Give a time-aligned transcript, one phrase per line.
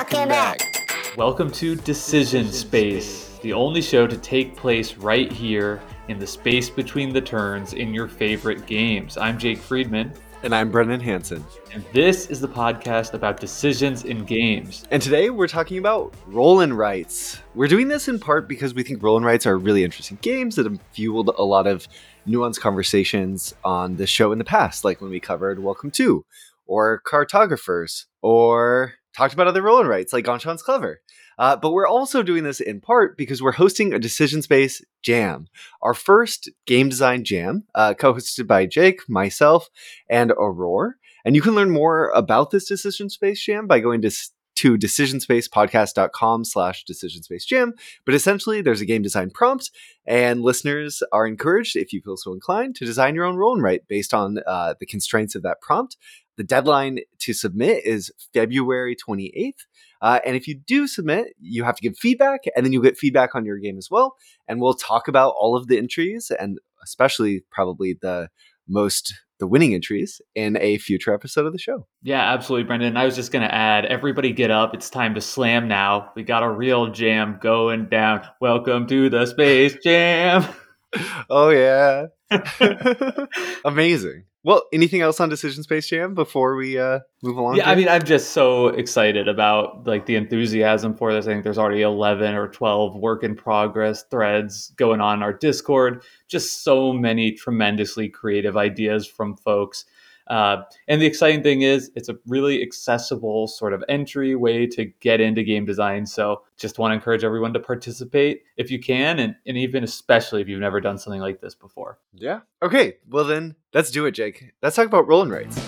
[0.00, 1.14] Welcome back.
[1.18, 6.70] Welcome to Decision Space, the only show to take place right here in the space
[6.70, 9.18] between the turns in your favorite games.
[9.18, 10.10] I'm Jake Friedman.
[10.42, 11.44] And I'm Brendan Hanson.
[11.74, 14.86] And this is the podcast about decisions in games.
[14.90, 17.38] And today we're talking about roll and writes.
[17.54, 20.56] We're doing this in part because we think roll and writes are really interesting games
[20.56, 21.86] that have fueled a lot of
[22.26, 26.24] nuanced conversations on the show in the past, like when we covered Welcome to,
[26.66, 31.02] or Cartographers, or talked about other roll and writes like Ganz Schon Clever.
[31.38, 35.46] Uh, but we're also doing this in part because we're hosting a Decision Space Jam,
[35.82, 39.68] our first game design jam, uh, co hosted by Jake, myself,
[40.08, 40.94] and Aurora.
[41.24, 44.10] And you can learn more about this Decision Space Jam by going to
[44.56, 47.72] to decisionspacepodcast.com slash decision space jam
[48.04, 49.70] but essentially there's a game design prompt
[50.04, 53.62] and listeners are encouraged if you feel so inclined to design your own roll and
[53.62, 55.96] write based on uh, the constraints of that prompt
[56.40, 59.66] the deadline to submit is february 28th
[60.02, 62.96] uh, and if you do submit, you have to give feedback, and then you'll get
[62.96, 64.16] feedback on your game as well.
[64.48, 68.28] And we'll talk about all of the entries, and especially probably the
[68.68, 71.86] most the winning entries in a future episode of the show.
[72.02, 72.96] Yeah, absolutely, Brendan.
[72.96, 74.74] I was just going to add everybody get up.
[74.74, 76.12] It's time to slam now.
[76.14, 78.22] We got a real jam going down.
[78.40, 80.44] Welcome to the Space Jam.
[81.30, 82.06] oh, yeah.
[83.64, 84.24] Amazing.
[84.42, 87.56] Well, anything else on Decision Space Jam before we uh, move along?
[87.56, 91.26] Yeah, I mean, I'm just so excited about like the enthusiasm for this.
[91.26, 95.34] I think there's already 11 or 12 work in progress threads going on in our
[95.34, 96.02] Discord.
[96.26, 99.84] Just so many tremendously creative ideas from folks.
[100.30, 104.84] Uh, and the exciting thing is, it's a really accessible sort of entry way to
[105.00, 106.06] get into game design.
[106.06, 110.40] So, just want to encourage everyone to participate if you can, and, and even especially
[110.40, 111.98] if you've never done something like this before.
[112.14, 112.40] Yeah.
[112.62, 112.98] Okay.
[113.08, 114.52] Well, then let's do it, Jake.
[114.62, 115.60] Let's talk about rolling rights.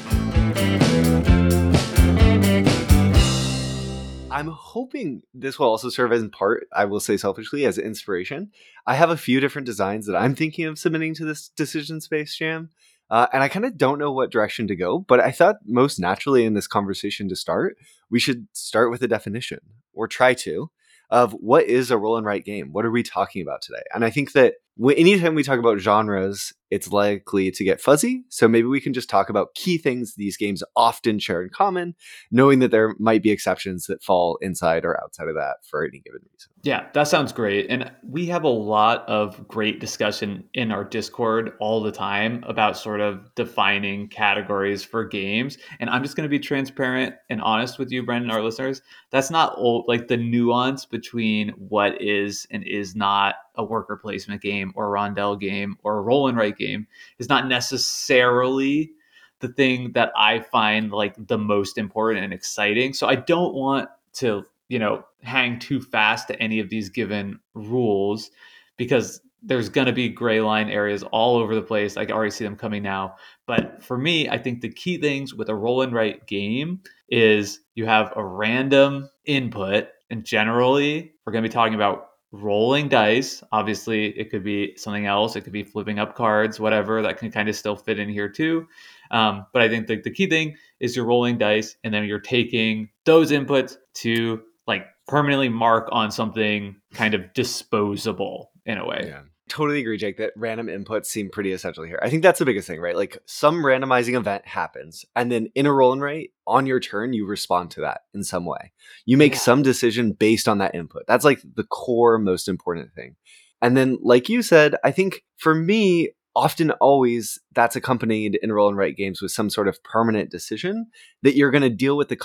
[4.31, 8.51] I'm hoping this will also serve as in part, I will say selfishly, as inspiration.
[8.87, 12.37] I have a few different designs that I'm thinking of submitting to this decision space
[12.37, 12.71] jam.
[13.13, 16.01] Uh, and I kind of don't know what direction to go, but I thought most
[16.01, 17.77] naturally in this conversation to start,
[18.11, 19.59] we should start with a definition
[19.93, 20.71] or try to
[21.11, 22.73] of what is a roll and write game?
[22.73, 23.83] What are we talking about today?
[23.95, 24.55] And I think that
[24.97, 28.25] anytime we talk about genres, it's likely to get fuzzy.
[28.31, 31.95] So maybe we can just talk about key things these games often share in common,
[32.31, 35.99] knowing that there might be exceptions that fall inside or outside of that for any
[35.99, 36.51] given reason.
[36.63, 37.67] Yeah, that sounds great.
[37.69, 42.79] And we have a lot of great discussion in our Discord all the time about
[42.79, 45.59] sort of defining categories for games.
[45.79, 48.81] And I'm just going to be transparent and honest with you, Brendan, our listeners.
[49.11, 54.41] That's not all, like the nuance between what is and is not a worker placement
[54.41, 56.87] game or a rondel game or a roll and write game
[57.19, 58.93] is not necessarily
[59.41, 62.95] the thing that I find like the most important and exciting.
[62.95, 67.39] So I don't want to you know hang too fast to any of these given
[67.55, 68.31] rules
[68.77, 71.97] because there's going to be gray line areas all over the place.
[71.97, 73.17] I already see them coming now.
[73.47, 77.61] But for me, I think the key things with a roll and write game is
[77.75, 79.89] you have a random input.
[80.11, 83.43] And generally, we're going to be talking about rolling dice.
[83.53, 85.37] Obviously, it could be something else.
[85.37, 87.03] It could be flipping up cards, whatever.
[87.03, 88.67] That can kind of still fit in here too.
[89.11, 92.21] Um, but I think the, the key thing is you're rolling dice and then you're
[92.21, 99.05] taking those inputs to like permanently mark on something kind of disposable in a way.
[99.07, 99.23] Yeah.
[99.49, 101.99] Totally agree, Jake, that random inputs seem pretty essential here.
[102.03, 102.97] I think that's the biggest thing, right?
[102.97, 107.13] Like some randomizing event happens, and then in a roll and write, on your turn,
[107.13, 108.73] you respond to that in some way.
[109.05, 109.39] You make yeah.
[109.39, 111.03] some decision based on that input.
[111.07, 113.17] That's like the core, most important thing.
[113.61, 118.69] And then, like you said, I think for me, often always that's accompanied in roll
[118.69, 120.87] and write games with some sort of permanent decision
[121.23, 122.17] that you're going to deal with the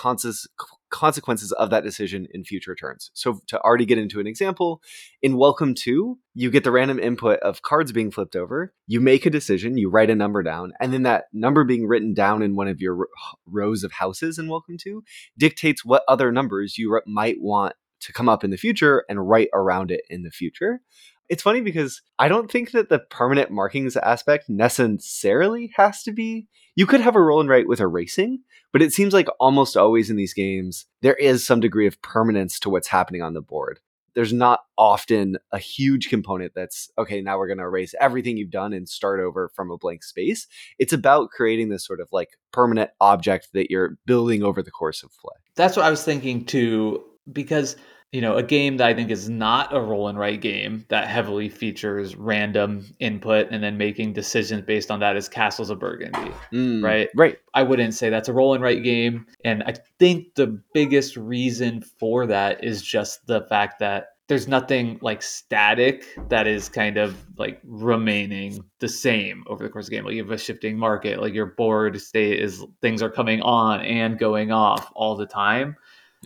[0.89, 3.11] consequences of that decision in future turns.
[3.13, 4.81] So to already get into an example,
[5.21, 9.25] in Welcome to, you get the random input of cards being flipped over, you make
[9.25, 12.55] a decision, you write a number down, and then that number being written down in
[12.55, 13.07] one of your
[13.45, 15.03] rows of houses in Welcome to
[15.37, 19.49] dictates what other numbers you might want to come up in the future and write
[19.53, 20.81] around it in the future.
[21.29, 26.47] It's funny because I don't think that the permanent markings aspect necessarily has to be.
[26.75, 28.39] You could have a roll and write with erasing,
[28.71, 32.59] but it seems like almost always in these games, there is some degree of permanence
[32.61, 33.79] to what's happening on the board.
[34.15, 38.49] There's not often a huge component that's, okay, now we're going to erase everything you've
[38.49, 40.47] done and start over from a blank space.
[40.79, 45.03] It's about creating this sort of like permanent object that you're building over the course
[45.03, 45.35] of play.
[45.55, 47.75] That's what I was thinking too, because
[48.11, 51.07] you know, a game that I think is not a roll and write game that
[51.07, 56.31] heavily features random input and then making decisions based on that is Castles of Burgundy,
[56.53, 57.09] Mm, right?
[57.15, 57.37] Right.
[57.53, 59.25] I wouldn't say that's a roll and write game.
[59.43, 64.99] And I think the biggest reason for that is just the fact that there's nothing
[65.01, 69.95] like static that is kind of like remaining the same over the course of the
[69.97, 70.05] game.
[70.05, 73.81] Like you have a shifting market, like your board state is things are coming on
[73.81, 75.75] and going off all the time.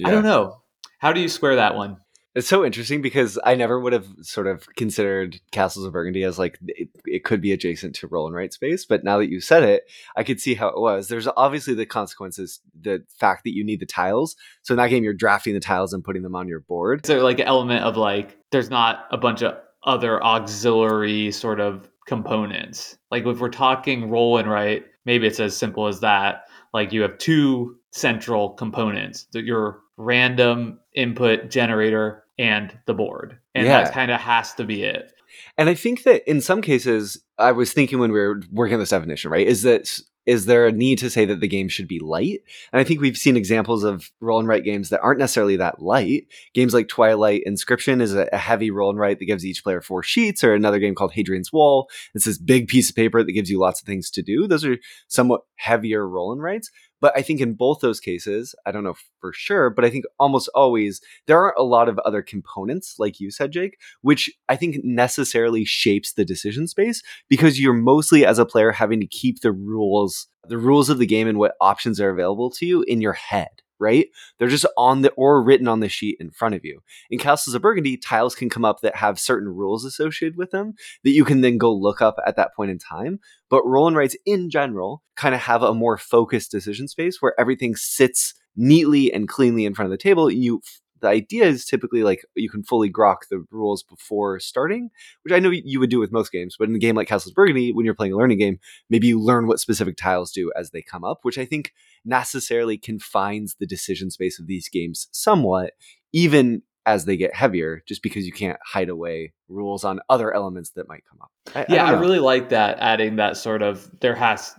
[0.03, 0.61] I don't know.
[1.01, 1.97] How do you square that one?
[2.35, 6.37] It's so interesting because I never would have sort of considered Castles of Burgundy as
[6.37, 9.41] like it, it, could be adjacent to roll and write space, but now that you
[9.41, 11.07] said it, I could see how it was.
[11.07, 14.35] There's obviously the consequences, the fact that you need the tiles.
[14.61, 17.03] So in that game, you're drafting the tiles and putting them on your board.
[17.03, 21.89] So like an element of like there's not a bunch of other auxiliary sort of
[22.05, 22.95] components.
[23.09, 26.43] Like if we're talking roll and write, maybe it's as simple as that.
[26.75, 33.37] Like you have two central components that your random input generator and the board.
[33.53, 33.83] And Yeah.
[33.83, 35.11] that kind of has to be it.
[35.57, 38.79] And I think that in some cases, I was thinking when we were working on
[38.79, 39.47] this definition, right?
[39.47, 42.41] Is that is there a need to say that the game should be light?
[42.71, 45.81] And I think we've seen examples of roll and write games that aren't necessarily that
[45.81, 46.27] light.
[46.53, 49.81] Games like Twilight Inscription is a, a heavy roll and write that gives each player
[49.81, 51.89] four sheets, or another game called Hadrian's Wall.
[52.13, 54.47] It's this big piece of paper that gives you lots of things to do.
[54.47, 54.77] Those are
[55.07, 56.69] somewhat heavier roll and writes.
[57.01, 60.05] But I think in both those cases, I don't know for sure, but I think
[60.19, 64.55] almost always there aren't a lot of other components, like you said, Jake, which I
[64.55, 69.41] think necessarily shapes the decision space because you're mostly as a player having to keep
[69.41, 73.01] the rules, the rules of the game and what options are available to you in
[73.01, 73.49] your head.
[73.81, 74.09] Right?
[74.37, 76.81] They're just on the or written on the sheet in front of you.
[77.09, 80.75] In Castles of Burgundy, tiles can come up that have certain rules associated with them
[81.03, 83.19] that you can then go look up at that point in time.
[83.49, 87.33] But roll and writes in general kind of have a more focused decision space where
[87.39, 90.29] everything sits neatly and cleanly in front of the table.
[90.29, 90.61] You
[91.01, 94.89] the idea is typically like you can fully grok the rules before starting,
[95.23, 96.55] which I know you would do with most games.
[96.57, 98.59] But in a game like Castles of Burgundy, when you're playing a learning game,
[98.89, 101.73] maybe you learn what specific tiles do as they come up, which I think
[102.05, 105.73] necessarily confines the decision space of these games somewhat,
[106.13, 110.71] even as they get heavier, just because you can't hide away rules on other elements
[110.71, 111.31] that might come up.
[111.55, 114.55] I, Yeah, I, don't really like that, adding that sort of there has,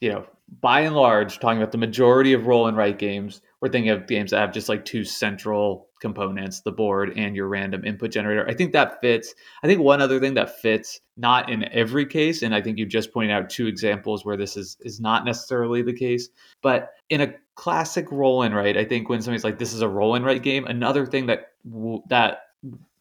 [0.00, 0.26] you know,
[0.60, 4.06] by and large, talking about the majority of roll and write games, we're thinking of
[4.06, 8.46] games that have just like two central components, the board and your random input generator.
[8.48, 9.34] I think that fits.
[9.62, 12.86] I think one other thing that fits, not in every case, and I think you
[12.86, 16.28] just pointed out two examples where this is is not necessarily the case,
[16.62, 19.88] but in a classic roll and write, I think when somebody's like, "This is a
[19.88, 22.40] roll and write game," another thing that w- that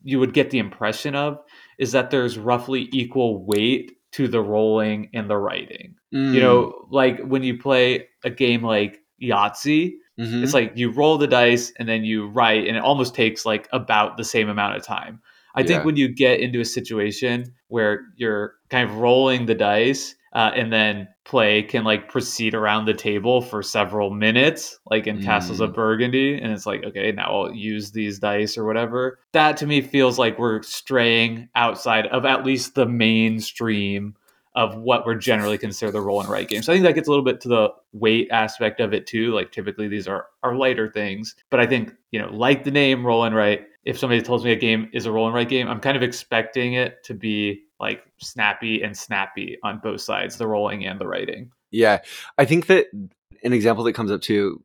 [0.04, 1.40] you would get the impression of
[1.80, 5.96] is that there's roughly equal weight to the rolling and the writing.
[6.14, 6.34] Mm.
[6.34, 10.44] You know, like when you play a game like Yahtzee, Mhm.
[10.44, 13.68] it's like you roll the dice and then you write, and it almost takes like
[13.72, 15.22] about the same amount of time.
[15.58, 20.14] I think when you get into a situation where you're kind of rolling the dice
[20.34, 25.24] uh, and then play can like proceed around the table for several minutes, like in
[25.24, 25.64] Castles Mm.
[25.64, 29.18] of Burgundy, and it's like, okay, now I'll use these dice or whatever.
[29.32, 34.16] That to me feels like we're straying outside of at least the mainstream
[34.56, 36.62] of what we're generally consider the roll and write game.
[36.62, 39.34] So I think that gets a little bit to the weight aspect of it too.
[39.34, 43.06] Like typically these are are lighter things, but I think you know, like the name
[43.06, 43.68] roll and write.
[43.84, 46.02] If somebody tells me a game is a roll and write game, I'm kind of
[46.02, 51.08] expecting it to be like snappy and snappy on both sides, the rolling and the
[51.08, 51.52] writing.
[51.70, 52.00] Yeah,
[52.38, 52.88] I think that
[53.44, 54.64] an example that comes up too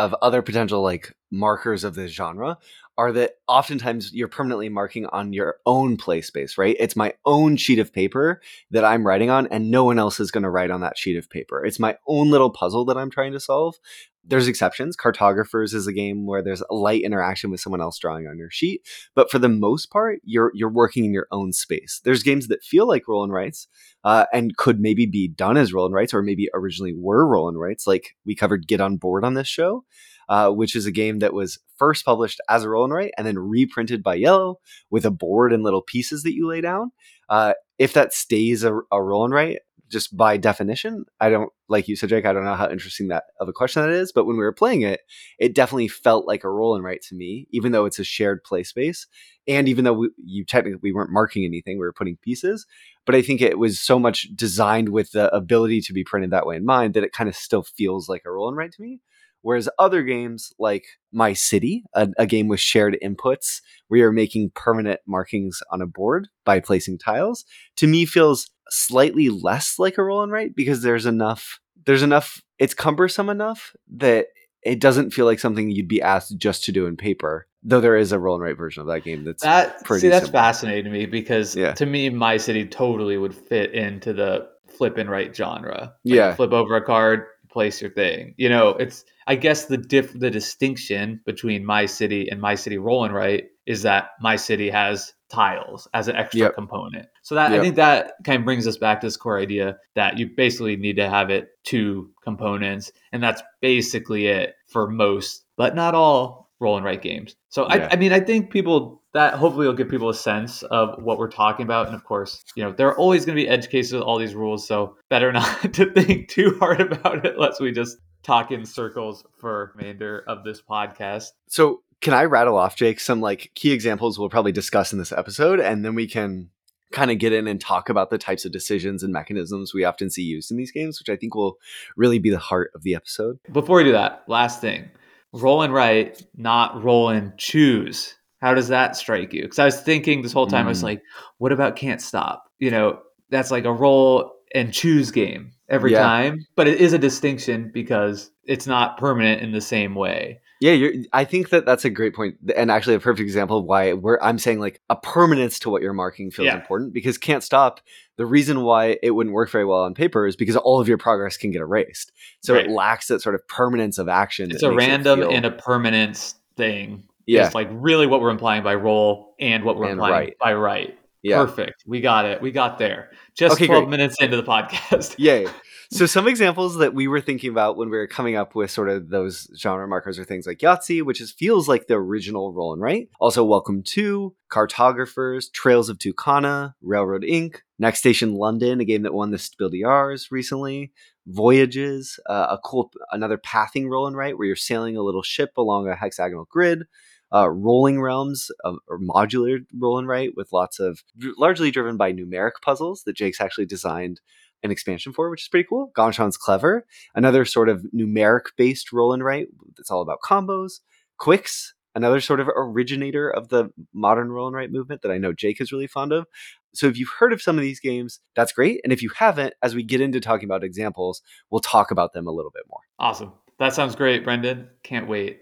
[0.00, 2.58] of other potential like markers of this genre
[2.98, 6.76] are that oftentimes you're permanently marking on your own play space, right?
[6.78, 8.40] It's my own sheet of paper
[8.70, 11.16] that I'm writing on, and no one else is going to write on that sheet
[11.16, 11.64] of paper.
[11.64, 13.76] It's my own little puzzle that I'm trying to solve.
[14.22, 14.96] There's exceptions.
[14.96, 18.50] Cartographers is a game where there's a light interaction with someone else drawing on your
[18.50, 18.82] sheet,
[19.14, 22.00] but for the most part, you're you're working in your own space.
[22.04, 23.66] There's games that feel like roll and writes,
[24.04, 27.48] uh, and could maybe be done as roll and writes, or maybe originally were roll
[27.48, 27.86] and writes.
[27.86, 29.84] Like we covered Get on Board on this show,
[30.28, 33.26] uh, which is a game that was first published as a roll and write and
[33.26, 34.56] then reprinted by Iello
[34.90, 36.92] with a board and little pieces that you lay down.
[37.28, 39.60] Uh, if that stays a, a roll and write,
[39.90, 42.24] just by definition, I don't like you said, Jake.
[42.24, 44.52] I don't know how interesting that of a question that is, but when we were
[44.52, 45.00] playing it,
[45.38, 48.42] it definitely felt like a roll and write to me, even though it's a shared
[48.44, 49.06] play space,
[49.46, 52.66] and even though we, you technically we weren't marking anything, we were putting pieces.
[53.04, 56.46] But I think it was so much designed with the ability to be printed that
[56.46, 58.82] way in mind that it kind of still feels like a roll and write to
[58.82, 59.00] me.
[59.42, 64.52] Whereas other games like My City, a, a game with shared inputs, where you're making
[64.54, 67.44] permanent markings on a board by placing tiles,
[67.76, 72.40] to me feels slightly less like a roll and write because there's enough there's enough
[72.58, 74.26] it's cumbersome enough that
[74.62, 77.96] it doesn't feel like something you'd be asked just to do in paper Though there
[77.96, 80.40] is a roll and write version of that game that's that pretty see that's simple.
[80.40, 81.72] fascinating to me because Yeah.
[81.74, 86.34] to me my city totally would fit into the flip and write genre Like, Yeah.
[86.34, 90.30] flip over a card place your thing you know it's i guess the diff the
[90.30, 95.12] distinction between my city and my city roll and write is that my city has
[95.30, 96.54] tiles as an extra Yep.
[96.54, 97.06] component.
[97.22, 100.18] So that i think that kind of brings us back to this core idea that
[100.18, 105.74] you basically need to have it two components and that's basically it for most but
[105.74, 107.36] not all roll and write games.
[107.48, 107.88] So Yeah.
[107.90, 111.18] I, I mean i think people that hopefully will give people a sense of what
[111.18, 111.86] we're talking about.
[111.86, 114.18] And of course you know there are always going to be edge cases with all
[114.18, 118.50] these rules so better not to think too hard about it lest we just talk
[118.50, 121.28] in circles for remainder of this podcast.
[121.48, 125.12] So can I rattle off, Jake, some like key examples we'll probably discuss in this
[125.12, 126.50] episode, and then we can
[126.92, 130.10] kind of get in and talk about the types of decisions and mechanisms we often
[130.10, 131.56] see used in these games, which I think will
[131.96, 133.38] really be the heart of the episode.
[133.52, 134.90] before we do that last thing
[135.32, 139.80] roll and write not roll and choose how does that strike you because i was
[139.80, 140.84] thinking this whole time i was Mm.
[140.90, 141.02] like
[141.38, 146.02] what about can't stop you know that's like a roll and choose game every Yeah.
[146.02, 150.72] time but it is a distinction because it's not permanent in the same way Yeah,
[150.72, 153.94] you're, I think that that's a great point, and actually a perfect example of why
[153.94, 156.56] we're, I'm saying like a permanence to what you're marking feels Yeah.
[156.56, 157.80] important because can't stop.
[158.18, 160.98] The reason why it wouldn't work very well on paper is because all of your
[160.98, 162.66] progress can get erased, so Right.
[162.66, 164.50] it lacks that sort of permanence of action.
[164.50, 168.20] it's a makes it random feel- and a permanence thing yeah, it's like really what
[168.20, 170.38] we're implying by roll and what we're And implying right.
[170.40, 171.36] by right yeah.
[171.42, 173.90] perfect we got it we got there just Okay, 12 great.
[173.90, 175.46] minutes into the podcast Yay.
[175.92, 178.88] So some examples that we were thinking about when we were coming up with sort
[178.88, 182.72] of those genre markers are things like Yahtzee, which is feels like the original roll
[182.72, 183.08] and write.
[183.18, 189.14] Also Welcome to, Cartographers, Trails of Tucana, Railroad Ink, Next Station London, a game that
[189.14, 190.92] won the Spiel des Jahres recently.
[191.26, 195.50] Voyages, uh, a cool another pathing roll and write where you're sailing a little ship
[195.56, 196.84] along a hexagonal grid.
[197.32, 201.04] Uh, rolling realms of, or modular roll and write with lots of
[201.36, 204.20] largely driven by numeric puzzles that Jake's actually designed
[204.62, 205.90] an expansion for, which is pretty cool.
[205.94, 210.80] Ganz Schon Clever, another sort of numeric based roll and write that's all about combos.
[211.20, 215.32] Qwixx, another sort of originator of the modern roll and write movement that I know
[215.32, 216.26] Jake is really fond of.
[216.72, 218.80] So if you've heard of some of these games, that's great.
[218.84, 222.26] And if you haven't, as we get into talking about examples, we'll talk about them
[222.26, 222.80] a little bit more.
[222.98, 225.40] awesome that sounds great brendan can't wait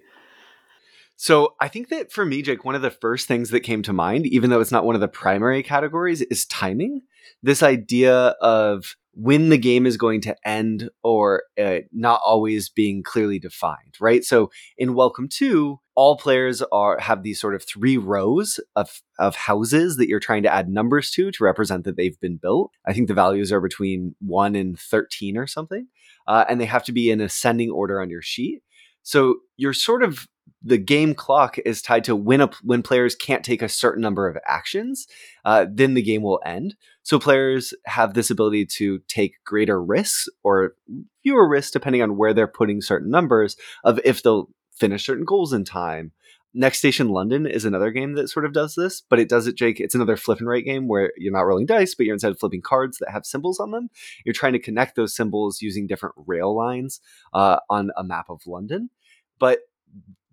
[1.20, 3.92] So I think that for me, Jake, one of the first things that came to
[3.92, 7.02] mind, even though it's not one of the primary categories, is timing.
[7.42, 13.02] This idea of when the game is going to end or uh, not always being
[13.02, 14.22] clearly defined, right?
[14.22, 19.34] So in Welcome to, all players are have these sort of three rows of of
[19.34, 22.70] houses that you're trying to add numbers to to represent that they've been built.
[22.87, 25.88] I think the values are between one and thirteen or something,
[26.28, 28.62] uh, and they have to be in ascending order on your sheet.
[29.02, 30.28] So you're sort of
[30.62, 34.28] the game clock is tied to when a, when players can't take a certain number
[34.28, 35.06] of actions,
[35.44, 36.75] uh, then the game will end.
[37.08, 40.74] So players have this ability to take greater risks or
[41.22, 45.54] fewer risks depending on where they're putting certain numbers of if they'll finish certain goals
[45.54, 46.12] in time.
[46.52, 49.56] Next Station London is another game that sort of does this, but it does it,
[49.56, 49.80] Jake.
[49.80, 52.60] It's another flip and write game where you're not rolling dice, but you're instead flipping
[52.60, 53.88] cards that have symbols on them.
[54.26, 57.00] You're trying to connect those symbols using different rail lines
[57.32, 58.90] uh, on a map of London.
[59.38, 59.60] But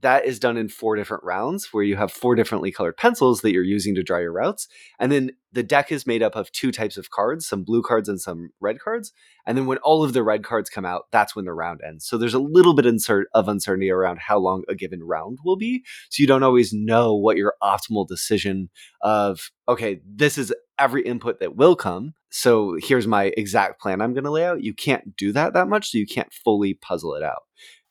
[0.06, 3.52] that is done in four different rounds where you have four differently colored pencils that
[3.52, 4.68] you're using to draw your routes.
[5.00, 8.08] And then the deck is made up of two types of cards, some blue cards
[8.08, 9.12] and some red cards.
[9.48, 12.06] And then when all of the red cards come out, that's when the round ends.
[12.06, 15.84] So there's a little bit of uncertainty around how long a given round will be.
[16.12, 18.70] So you don't always know what your optimal decision
[19.02, 22.14] of, okay, this is every input that will come.
[22.30, 24.62] So here's my exact plan I'm going to lay out.
[24.62, 25.90] You can't do that that much.
[25.90, 27.42] So you can't fully puzzle it out.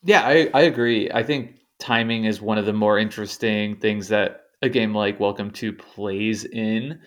[0.04, 1.10] Yeah, I, I agree.
[1.10, 5.50] I think timing is one of the more interesting things that a game like Welcome
[5.50, 6.98] to plays in.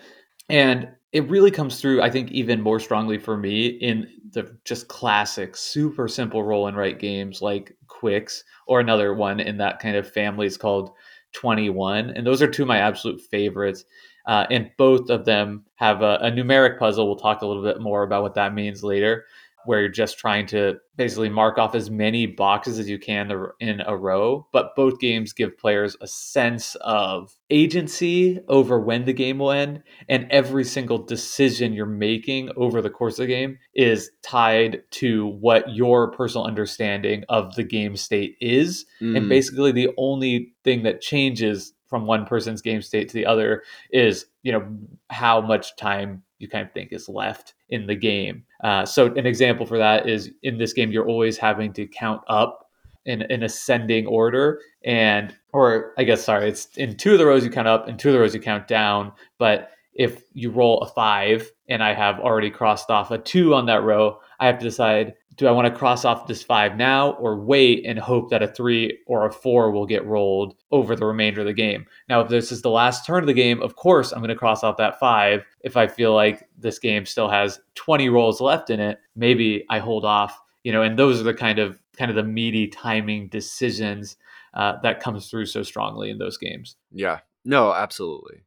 [0.48, 4.86] And it really comes through, I think, even more strongly for me in the just
[4.86, 9.96] classic, super simple roll and write games like Qwixx, or another one in that kind
[9.96, 10.92] of family is called
[11.32, 12.10] 21.
[12.10, 13.84] And those are two of my absolute favorites.
[14.26, 17.08] Uh, and both of them have a, a numeric puzzle.
[17.08, 19.24] We'll talk a little bit more about what that means later
[19.64, 23.80] where you're just trying to basically mark off as many boxes as you can in
[23.86, 24.46] a row.
[24.52, 29.82] But both games give players a sense of agency over when the game will end.
[30.08, 35.26] And every single decision you're making over the course of the game is tied to
[35.26, 38.86] what your personal understanding of the game state is.
[39.00, 39.16] Mm.
[39.16, 43.62] And basically, the only thing that changes from one person's game state to the other
[43.90, 44.66] is, you know,
[45.10, 48.44] how much time you kind of think is left in the game.
[48.62, 52.22] Uh, so an example for that is in this game, you're always having to count
[52.28, 52.68] up
[53.04, 57.44] in an ascending order and or I guess sorry, it's in two of the rows
[57.44, 59.12] you count up and two of the rows you count down.
[59.38, 63.66] But if you roll a five and I have already crossed off a two on
[63.66, 67.12] that row, I have to decide do I want to cross off this five now
[67.12, 71.06] or wait and hope that a three or a four will get rolled over the
[71.06, 71.86] remainder of the game?
[72.08, 74.34] Now, if this is the last turn of the game, of course, I'm going to
[74.34, 75.44] cross off that five.
[75.60, 79.78] If I feel like this game still has 20 rolls left in it, maybe I
[79.78, 80.38] hold off.
[80.64, 84.16] You know, and those are the kind of kind of the meaty timing decisions
[84.54, 86.76] uh, that comes through so strongly in those games.
[86.90, 88.42] Yeah, no, absolutely.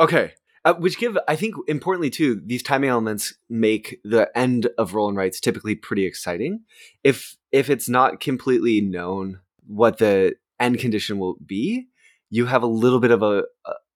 [0.00, 0.32] Okay,
[0.64, 5.08] uh, which give I think importantly too, these timing elements make the end of roll
[5.08, 6.60] and writes typically pretty exciting.
[7.02, 11.88] If if it's not completely known what the end condition will be,
[12.30, 13.44] you have a little bit of a,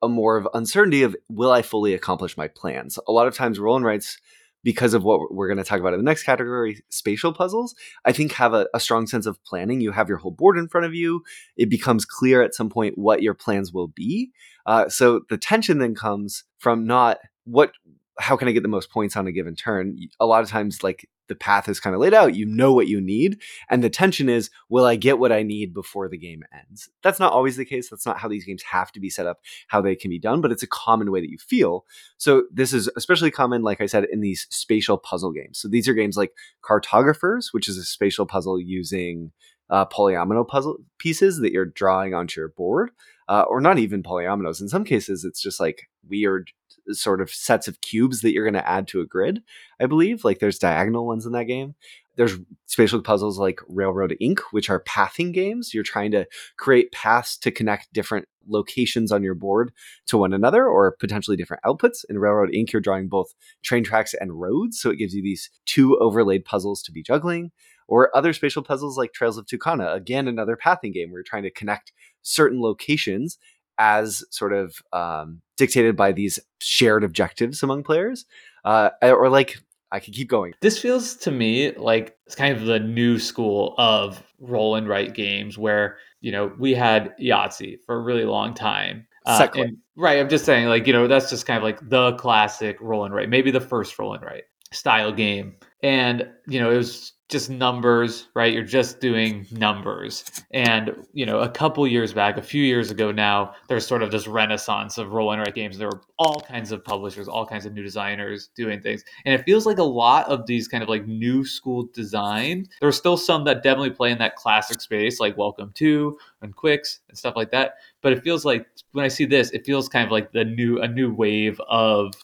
[0.03, 2.99] a more of uncertainty of will I fully accomplish my plans.
[3.07, 4.19] A lot of times roll and writes
[4.67, 8.11] because of what we're going to talk about in the next category, spatial puzzles, I
[8.11, 9.81] think have a, a, strong sense of planning.
[9.81, 11.23] You have your whole board in front of you.
[11.57, 14.33] It becomes clear at some point what your plans will be.
[14.67, 17.71] Uh, so the tension then comes from not what
[18.19, 19.99] how can I get the most points on a given turn?
[20.21, 22.87] A lot of times, like the path is kind of laid out, you know what
[22.87, 23.41] you need.
[23.69, 26.89] And the tension is, will I get what I need before the game ends?
[27.03, 27.91] That's not always the case.
[27.91, 30.41] That's not how these games have to be set up, how they can be done,
[30.41, 31.85] but it's a common way that you feel.
[32.17, 35.59] So this is especially common, like I said, in these spatial puzzle games.
[35.59, 36.33] So these are games like
[36.63, 39.33] Cartographers, which is a spatial puzzle using
[39.69, 42.91] uh, polyomino puzzle pieces that you're drawing onto your board.
[43.29, 44.61] Uh, or not even polyominoes.
[44.61, 46.53] In some cases, it's just like weird
[46.93, 49.43] sort of sets of cubes that you're going to add to a grid.
[49.81, 51.75] I believe like there's diagonal ones in that game.
[52.17, 55.75] There's spatial puzzles like Railroad Ink, which are pathing games.
[55.75, 56.27] You're trying to
[56.57, 59.73] create paths to connect different locations on your board
[60.07, 62.05] to one another or potentially different outputs.
[62.09, 64.81] In Railroad Ink, you're drawing both train tracks and roads.
[64.81, 67.53] So it gives you these two overlaid puzzles to be juggling.
[67.89, 71.45] Or other spatial puzzles like Trails of Tucana, again, another pathing game where you're trying
[71.45, 73.39] to connect certain locations
[73.79, 78.25] as sort of um, dictated by these shared objectives among players,
[78.65, 79.59] uh, or like
[79.93, 80.55] I could keep going.
[80.61, 85.15] This feels to me like it's kind of the new school of roll and write
[85.15, 89.07] games where you know we had Yahtzee for a really long time.
[89.25, 92.13] Uh, and, right, I'm just saying, like you know, that's just kind of like the
[92.15, 96.71] classic roll and write, maybe the first roll and write style game, and you know,
[96.71, 98.53] it was just numbers, right?
[98.53, 100.25] You're just doing numbers.
[100.53, 104.13] And, you know, a couple years back, a few years ago now, there's sort of
[104.13, 105.77] this renaissance of roll and write games.
[105.77, 109.05] There were all kinds of publishers, all kinds of new designers doing things.
[109.25, 112.89] And it feels like a lot of these kind of like new school designs, there
[112.89, 117.01] are still some that definitely play in that classic space, like Welcome to and Qwixx
[117.09, 117.75] and stuff like that.
[118.03, 120.81] But it feels like when I see this, it feels kind of like the new
[120.81, 122.15] a new wave of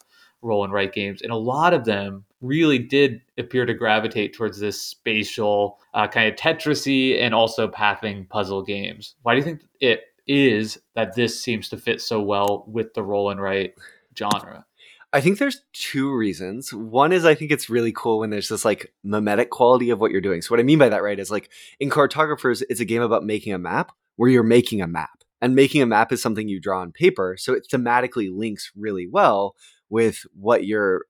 [0.43, 1.21] roll and write games.
[1.21, 6.31] And a lot of them really did appear to gravitate towards this spatial uh, kind
[6.31, 9.15] of Tetrisy and also pathing puzzle games.
[9.23, 13.03] Why do you think it is that this seems to fit so well with the
[13.03, 13.73] roll and write
[14.17, 14.65] genre?
[15.13, 16.73] I think there's two reasons.
[16.73, 20.11] One is I think it's really cool when there's this like mimetic quality of what
[20.11, 20.41] you're doing.
[20.41, 23.23] So what I mean by that, right, is like in cartographers, it's a game about
[23.23, 25.23] making a map where you're making a map.
[25.39, 27.35] And making a map is something you draw on paper.
[27.37, 29.55] So it thematically links really well
[29.93, 31.05] with what you're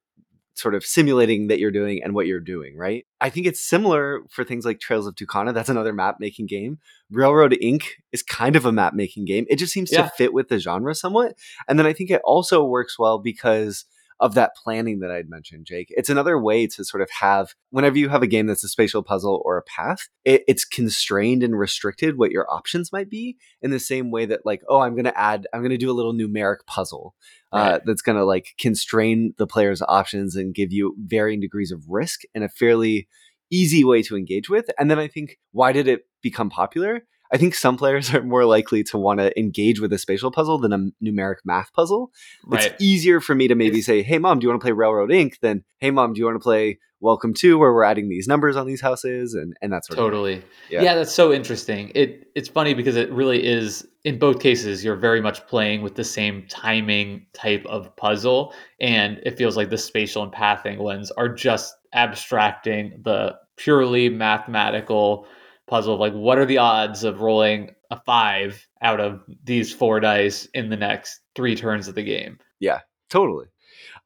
[0.56, 3.06] sort of simulating that you're doing and what you're doing, right?
[3.22, 5.54] I think it's similar for things like Trails of Tucana.
[5.54, 6.80] That's another map making game.
[7.10, 9.46] Railroad Ink is kind of a map making game.
[9.50, 10.04] It just seems yeah.
[10.04, 11.36] to fit with the genre somewhat.
[11.70, 13.86] And then I think it also works well because
[14.20, 15.88] of that planning that I'd mentioned, Jake.
[15.90, 19.04] It's another way to sort of have, whenever you have a game that's a spatial
[19.04, 23.72] puzzle or a path, it, it's constrained and restricted what your options might be in
[23.72, 25.94] the same way that, like, oh, I'm going to add, I'm going to do a
[25.94, 27.16] little numeric puzzle
[27.52, 31.84] uh, that's going to like constrain the player's options and give you varying degrees of
[31.88, 33.08] risk in a fairly
[33.52, 34.70] easy way to engage with.
[34.80, 37.02] And then I think, why did it become popular?
[37.34, 40.60] I think some players are more likely to want to engage with a spatial puzzle
[40.60, 42.12] than a numeric math puzzle.
[42.46, 42.66] Right.
[42.66, 45.12] It's easier for me to maybe say, "Hey, mom, do you want to play Railroad
[45.12, 48.30] Ink?" Than, "Hey, mom, do you want to play Welcome to where we're adding these
[48.30, 50.36] numbers on these houses and and that sort totally.
[50.36, 50.54] of totally.
[50.70, 50.84] Yeah.
[50.84, 51.92] yeah, that's so interesting.
[51.94, 55.96] It it's funny because it really is in both cases you're very much playing with
[55.96, 61.12] the same timing type of puzzle and it feels like the spatial and pathing ones
[61.12, 65.28] are just abstracting the purely mathematical
[65.74, 70.48] puzzle like what are the odds of rolling a 5 out of these four dice
[70.54, 72.38] in the next 3 turns of the game.
[72.60, 73.48] Yeah, totally.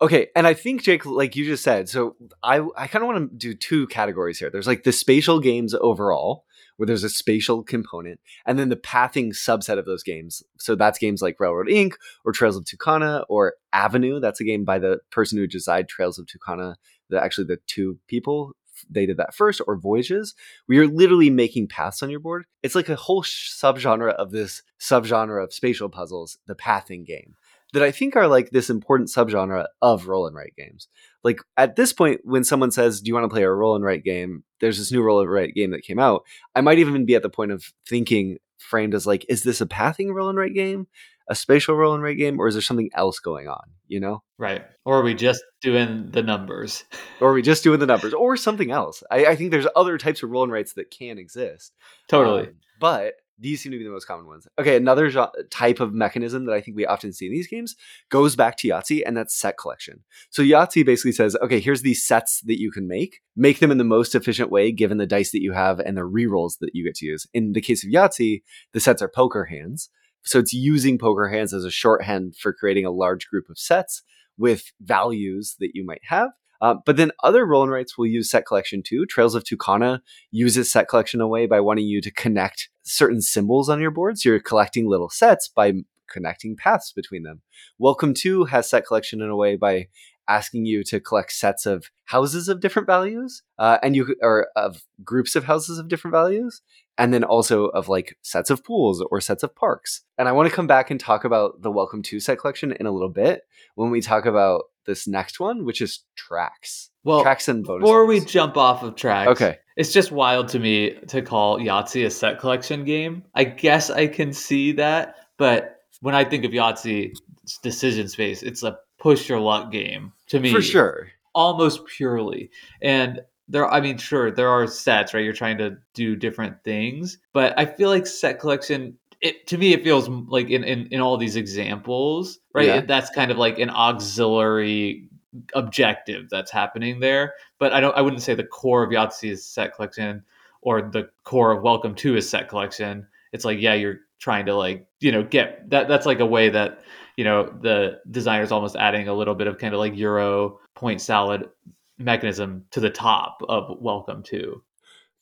[0.01, 3.32] Okay, and I think Jake, like you just said, so I I kind of want
[3.32, 4.49] to do two categories here.
[4.49, 6.45] There's like the spatial games overall,
[6.77, 10.43] where there's a spatial component, and then the pathing subset of those games.
[10.60, 14.21] So that's games like Railroad Ink or Trails of Tucana or Avenue.
[14.21, 16.75] That's a game by the person who designed Trails of Tucana.
[17.10, 18.53] The actually the two people
[18.89, 20.35] they did that first, or voyages,
[20.65, 22.45] where you're literally making paths on your board.
[22.63, 27.35] It's like a whole subgenre of this subgenre of spatial puzzles, the pathing game,
[27.73, 30.87] that I think are like this important subgenre of roll and write games.
[31.23, 33.83] Like at this point, when someone says, "Do you want to play a roll and
[33.83, 36.23] write game?" There's this new roll and write game that came out.
[36.55, 39.65] I might even be at the point of thinking framed as like, is this a
[39.65, 40.87] pathing roll and write game?
[41.29, 43.63] A spatial roll and write game, or is there something else going on?
[43.87, 44.65] You know, right?
[44.85, 46.83] Or are we just doing the numbers?
[47.21, 49.03] or are we just doing the numbers, or something else?
[49.11, 51.73] I, I think there's other types of roll and writes that can exist.
[52.09, 54.47] Totally, um, but these seem to be the most common ones.
[54.59, 55.11] Okay, another
[55.51, 57.75] type of mechanism that I think we often see in these games
[58.09, 60.03] goes back to Yahtzee, and that's set collection.
[60.31, 63.21] So Yahtzee basically says, okay, here's these sets that you can make.
[63.35, 66.01] Make them in the most efficient way, given the dice that you have and the
[66.01, 67.27] rerolls that you get to use.
[67.33, 68.41] In the case of Yahtzee,
[68.73, 69.89] the sets are poker hands.
[70.23, 74.03] So it's using poker hands as a shorthand for creating a large group of sets
[74.38, 76.30] with values that you might have.
[76.60, 79.06] Uh, but then other roll and writes will use set collection too.
[79.06, 80.01] Trails of Tucana
[80.32, 84.17] uses set collection away by wanting you to connect certain symbols on your board.
[84.17, 85.73] So you're collecting little sets by
[86.10, 87.41] connecting paths between them.
[87.77, 89.88] Welcome to has set collection in a way by
[90.27, 94.83] asking you to collect sets of houses of different values, uh, and you or of
[95.03, 96.61] groups of houses of different values,
[96.97, 100.01] and then also of like sets of pools or sets of parks.
[100.17, 102.85] And I want to come back and talk about the Welcome to set collection in
[102.85, 103.41] a little bit
[103.75, 106.89] when we talk about this next one, which is tracks.
[107.03, 107.83] Well, tracks and bonus.
[107.83, 112.05] Before we jump off of tracks, okay, it's just wild to me to call Yahtzee
[112.05, 113.23] a set collection game.
[113.35, 117.13] I guess I can see that, but when I think of Yahtzee
[117.61, 120.51] decision space, it's a push your luck game to me.
[120.51, 121.09] For sure.
[121.33, 122.49] Almost purely.
[122.81, 125.23] And there I mean, sure, there are sets, right?
[125.23, 127.19] You're trying to do different things.
[127.33, 130.87] But I feel like set collection it to me it feels mm, like in, in,
[130.87, 132.67] in all these examples, right?
[132.67, 132.81] Yeah.
[132.81, 135.09] That's kind of like an auxiliary
[135.53, 137.33] objective that's happening there.
[137.59, 140.23] But I don't I wouldn't say the core of Yahtzee is set collection
[140.61, 143.07] or the core of Welcome to is set collection.
[143.33, 146.49] It's like, yeah, you're trying to like, you know, get that that's like a way
[146.49, 146.81] that
[147.17, 151.01] you know the designer's almost adding a little bit of kind of like euro point
[151.01, 151.49] salad
[151.97, 154.62] mechanism to the top of welcome to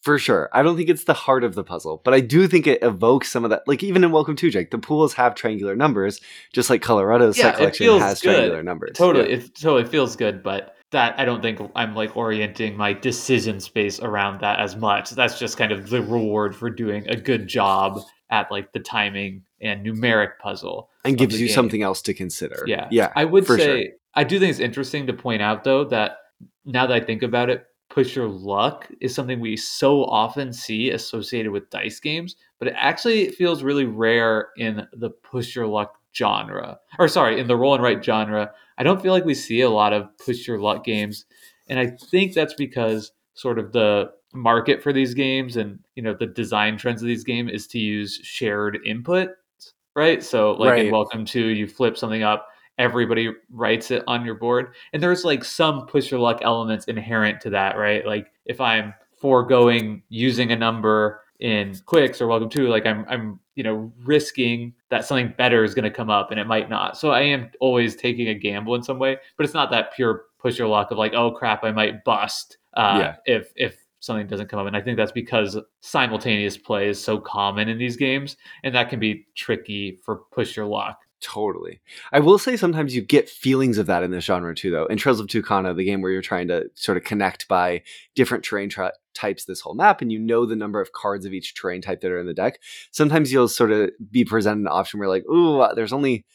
[0.05, 0.49] for sure.
[0.53, 3.31] I don't think it's the heart of the puzzle, but I do think it evokes
[3.31, 3.63] some of that.
[3.67, 6.21] Like even in Welcome to Jake, the pools have triangular numbers,
[6.53, 8.35] just like Colorado's yeah, set collection has good.
[8.35, 8.91] triangular numbers.
[8.95, 9.37] Totally, yeah.
[9.37, 13.99] it totally feels good, but that I don't think I'm like orienting my decision space
[13.99, 15.09] around that as much.
[15.09, 19.41] That's just kind of the reward for doing a good job at like the timing
[19.65, 21.55] and numeric puzzle and gives you game.
[21.55, 22.63] something else to consider.
[22.67, 22.87] Yeah.
[22.91, 23.11] Yeah.
[23.15, 23.93] I would say sure.
[24.13, 26.17] I do think it's interesting to point out though that
[26.65, 30.89] now that I think about it, push your luck is something we so often see
[30.89, 35.99] associated with dice games, but it actually feels really rare in the push your luck
[36.15, 36.79] genre.
[36.97, 38.51] Or sorry, in the roll and write genre.
[38.77, 41.25] I don't feel like we see a lot of push your luck games.
[41.67, 46.13] And I think that's because sort of the market for these games and you know
[46.13, 49.29] the design trends of these games is to use shared input
[49.95, 50.85] right so like right.
[50.85, 55.23] in welcome to you flip something up everybody writes it on your board and there's
[55.23, 60.51] like some push your luck elements inherent to that right like if i'm foregoing using
[60.51, 65.33] a number in Qwixx or welcome to like i'm i'm you know risking that something
[65.37, 68.29] better is going to come up and it might not so i am always taking
[68.29, 71.13] a gamble in some way but it's not that pure push your luck of like
[71.13, 73.15] oh crap i might bust uh, yeah.
[73.25, 74.67] if if something doesn't come up.
[74.67, 78.89] And I think that's because simultaneous play is so common in these games, and that
[78.89, 80.99] can be tricky for push your luck.
[81.21, 81.79] Totally.
[82.11, 84.85] I will say sometimes you get feelings of that in this genre too, though.
[84.85, 87.81] In Trails of Tucana, the game where you're trying to sort of connect by
[88.13, 91.33] different terrain tra- types this whole map, and you know the number of cards of
[91.33, 92.59] each terrain type that are in the deck.
[92.91, 96.25] Sometimes you'll sort of be presented an option where, like, ooh, there's only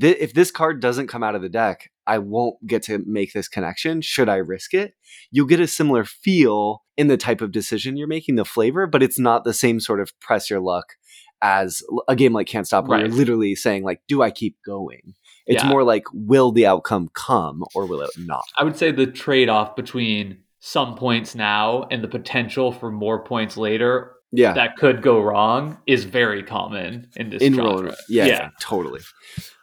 [0.00, 3.32] th- if this card doesn't come out of the deck, I won't get to make
[3.32, 4.00] this connection.
[4.00, 4.94] Should I risk it?
[5.30, 9.02] You'll get a similar feel in the type of decision you're making, the flavor, but
[9.02, 10.94] it's not the same sort of press your luck
[11.42, 13.06] as a game like Can't Stop, where right.
[13.06, 15.14] you're literally saying, like, do I keep going?
[15.46, 15.68] It's yeah.
[15.68, 18.44] more like, will the outcome come or will it not?
[18.56, 23.22] I would say the trade off between some points now and the potential for more
[23.22, 24.52] points later yeah.
[24.52, 27.96] that could go wrong is very common in this in genre.
[28.08, 29.00] Yeah, yeah, totally.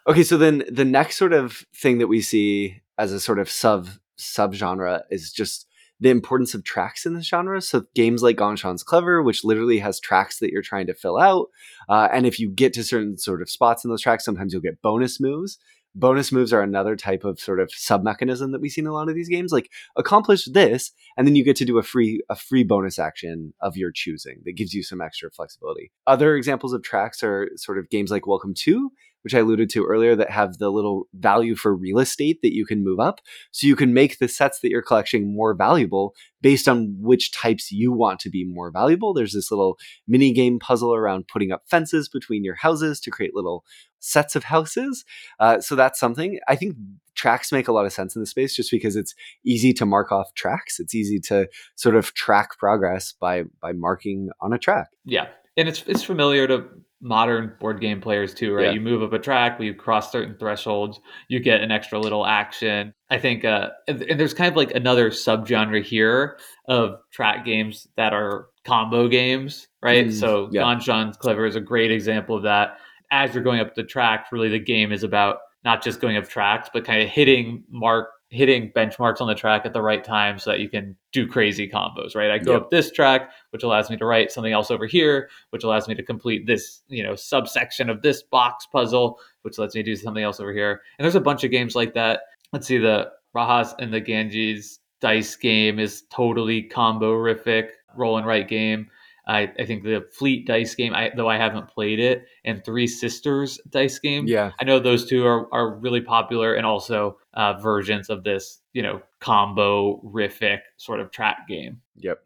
[0.07, 3.49] Okay, so then the next sort of thing that we see as a sort of
[3.49, 5.67] sub subgenre is just
[5.99, 7.61] the importance of tracks in this genre.
[7.61, 11.47] So games like Ganz Clever, which literally has tracks that you're trying to fill out,
[11.87, 14.61] uh, and if you get to certain sort of spots in those tracks, sometimes you'll
[14.61, 15.57] get bonus moves.
[15.95, 18.93] Bonus moves are another type of sort of sub mechanism that we see in a
[18.93, 19.51] lot of these games.
[19.51, 23.53] Like accomplish this, and then you get to do a free a free bonus action
[23.61, 25.91] of your choosing that gives you some extra flexibility.
[26.07, 28.91] Other examples of tracks are sort of games like Welcome to,
[29.23, 32.65] which I alluded to earlier, that have the little value for real estate that you
[32.65, 33.21] can move up.
[33.51, 37.71] So you can make the sets that you're collecting more valuable based on which types
[37.71, 39.13] you want to be more valuable.
[39.13, 43.33] There's this little mini game puzzle around putting up fences between your houses to create
[43.33, 43.63] little
[43.99, 45.05] sets of houses.
[45.39, 46.39] Uh, so that's something.
[46.47, 46.75] I think
[47.15, 50.11] tracks make a lot of sense in the space just because it's easy to mark
[50.11, 50.79] off tracks.
[50.79, 54.89] It's easy to sort of track progress by by marking on a track.
[55.05, 55.27] Yeah.
[55.55, 56.65] And it's it's familiar to
[57.03, 58.67] modern board game players too, right?
[58.67, 58.71] Yeah.
[58.71, 62.93] You move up a track, you cross certain thresholds, you get an extra little action.
[63.09, 67.87] I think, uh, and, and there's kind of like another subgenre here of track games
[67.97, 70.07] that are combo games, right?
[70.07, 70.79] Mm, so yeah.
[70.85, 72.77] Ganz Clever is a great example of that.
[73.11, 76.27] As you're going up the track, really the game is about not just going up
[76.27, 80.39] tracks, but kind of hitting mark hitting benchmarks on the track at the right time
[80.39, 82.31] so that you can do crazy combos, right?
[82.31, 82.61] I go yep.
[82.63, 85.93] up this track, which allows me to write something else over here, which allows me
[85.93, 90.23] to complete this, you know, subsection of this box puzzle, which lets me do something
[90.23, 90.81] else over here.
[90.97, 92.21] And there's a bunch of games like that.
[92.51, 98.47] Let's see, the Rajas and the Ganges dice game is totally combo-rific roll and write
[98.47, 98.89] game.
[99.25, 102.87] I, I think the Fleet dice game, I, though I haven't played it, and Three
[102.87, 104.27] Sisters dice game.
[104.27, 108.59] Yeah, I know those two are, are really popular, and also uh, versions of this,
[108.73, 111.81] you know, combo rific sort of track game.
[111.97, 112.19] Yep.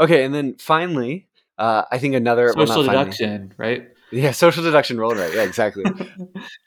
[0.00, 3.88] Okay, and then finally, uh, I think another social well, deduction, finally, right?
[4.10, 5.34] Yeah, social deduction roll right.
[5.34, 5.84] Yeah, exactly.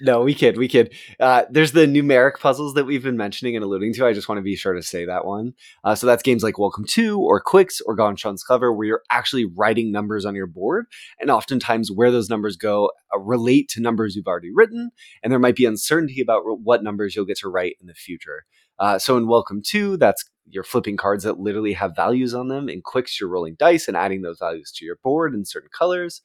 [0.01, 0.93] no, we kid, we kid.
[1.19, 4.05] Uh, there's the numeric puzzles that we've been mentioning and alluding to.
[4.05, 5.53] I just want to be sure to say that one.
[5.83, 9.03] Uh, so that's games like Welcome to or Qwixx or Ganz Schon Clever, where you're
[9.09, 10.85] actually writing numbers on your board,
[11.19, 14.91] and oftentimes where those numbers go uh, relate to numbers you've already written,
[15.23, 18.45] and there might be uncertainty about what numbers you'll get to write in the future.
[18.77, 22.67] Uh, so in Welcome to, that's you're flipping cards that literally have values on them.
[22.67, 26.21] In Qwixx, you're rolling dice and adding those values to your board in certain colors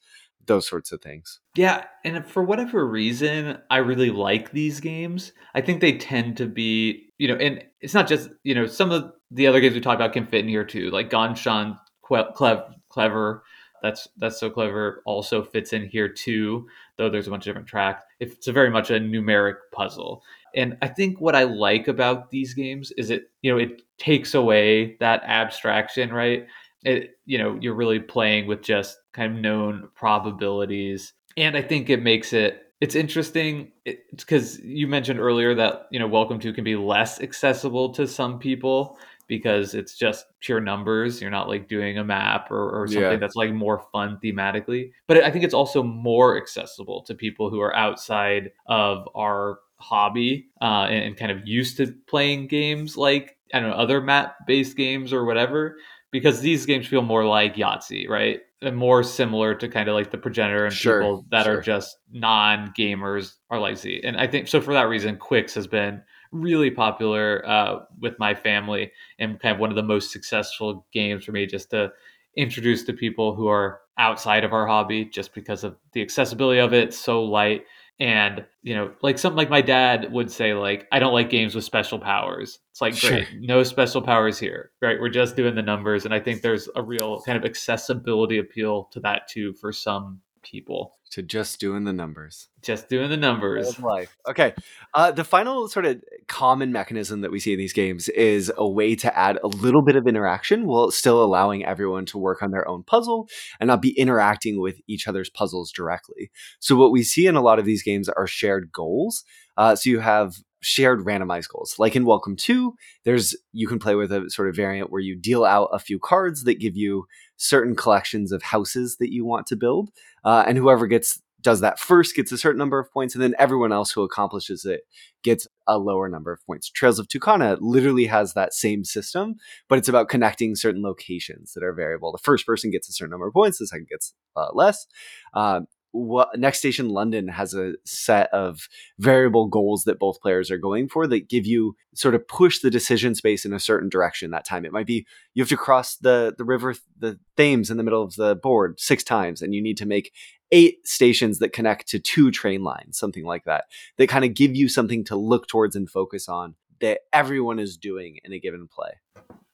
[0.47, 1.39] those sorts of things.
[1.55, 5.33] Yeah, and for whatever reason, I really like these games.
[5.53, 8.91] I think they tend to be, you know, and it's not just, you know, some
[8.91, 13.43] of the other games we talked about can fit in here too, like Clever, Clever.
[13.83, 15.03] That's that's so clever.
[15.05, 18.03] Also fits in here too, though there's a bunch of different tracks.
[18.19, 20.23] It's a very much a numeric puzzle,
[20.55, 24.33] and I think what I like about these games is it, you know, it takes
[24.33, 26.47] away that abstraction, right?
[26.87, 31.13] It, you know, you're really playing with just kind of known probabilities.
[31.35, 35.99] And I think it makes it it's interesting it's because you mentioned earlier that you
[35.99, 38.97] know welcome to can be less accessible to some people
[39.27, 43.17] because it's just pure numbers you're not like doing a map or, or something yeah.
[43.17, 47.59] that's like more fun thematically but i think it's also more accessible to people who
[47.59, 53.37] are outside of our hobby uh, and, and kind of used to playing games like
[53.53, 55.77] i don't know other map based games or whatever
[56.11, 58.41] because these games feel more like Yahtzee, right?
[58.61, 61.57] And more similar to kind of like the progenitor and sure, people that sure.
[61.57, 64.01] are just non gamers are like Z.
[64.03, 68.33] And I think so for that reason, Qwixx has been really popular uh, with my
[68.33, 71.91] family and kind of one of the most successful games for me just to
[72.35, 76.73] introduce to people who are outside of our hobby just because of the accessibility of
[76.73, 77.65] it, so light
[77.99, 81.55] and you know like something like my dad would say like i don't like games
[81.55, 82.59] with special powers.
[82.71, 83.09] It's like sure.
[83.09, 84.99] great no special powers here right?
[84.99, 86.05] We're just doing the numbers.
[86.05, 90.21] And i think there's a real kind of accessibility appeal to that too for some
[90.43, 92.49] people to just doing the numbers.
[92.61, 93.79] Just doing the numbers.
[93.79, 94.17] Life.
[94.27, 94.53] Okay.
[94.93, 98.69] Uh, the final sort of common mechanism that we see in these games is a
[98.69, 102.51] way to add a little bit of interaction while still allowing everyone to work on
[102.51, 103.27] their own puzzle
[103.59, 106.29] and not be interacting with each other's puzzles directly.
[106.59, 109.23] So, what we see in a lot of these games are shared goals.
[109.55, 111.75] Uh, so, you have shared randomized goals.
[111.77, 115.15] Like in Welcome to, there's you can play with a sort of variant where you
[115.15, 117.05] deal out a few cards that give you
[117.37, 119.91] certain collections of houses that you want to build,
[120.23, 123.35] uh, and whoever gets does that first gets a certain number of points, and then
[123.37, 124.81] everyone else who accomplishes it
[125.23, 126.69] gets a lower number of points.
[126.69, 129.35] Trails of Tucana literally has that same system,
[129.69, 132.11] but it's about connecting certain locations that are variable.
[132.11, 134.87] The first person gets a certain number of points, the second gets uh, less.
[135.33, 138.67] Uh, what Next Station London has a set of
[138.99, 142.69] variable goals that both players are going for that give you sort of push the
[142.69, 144.65] decision space in a certain direction that time.
[144.65, 148.03] It might be you have to cross the the river the Thames in the middle
[148.03, 150.11] of the board six times and you need to make
[150.51, 153.65] eight stations that connect to two train lines, something like that.
[153.97, 157.77] That kind of give you something to look towards and focus on that everyone is
[157.77, 158.91] doing in a given play.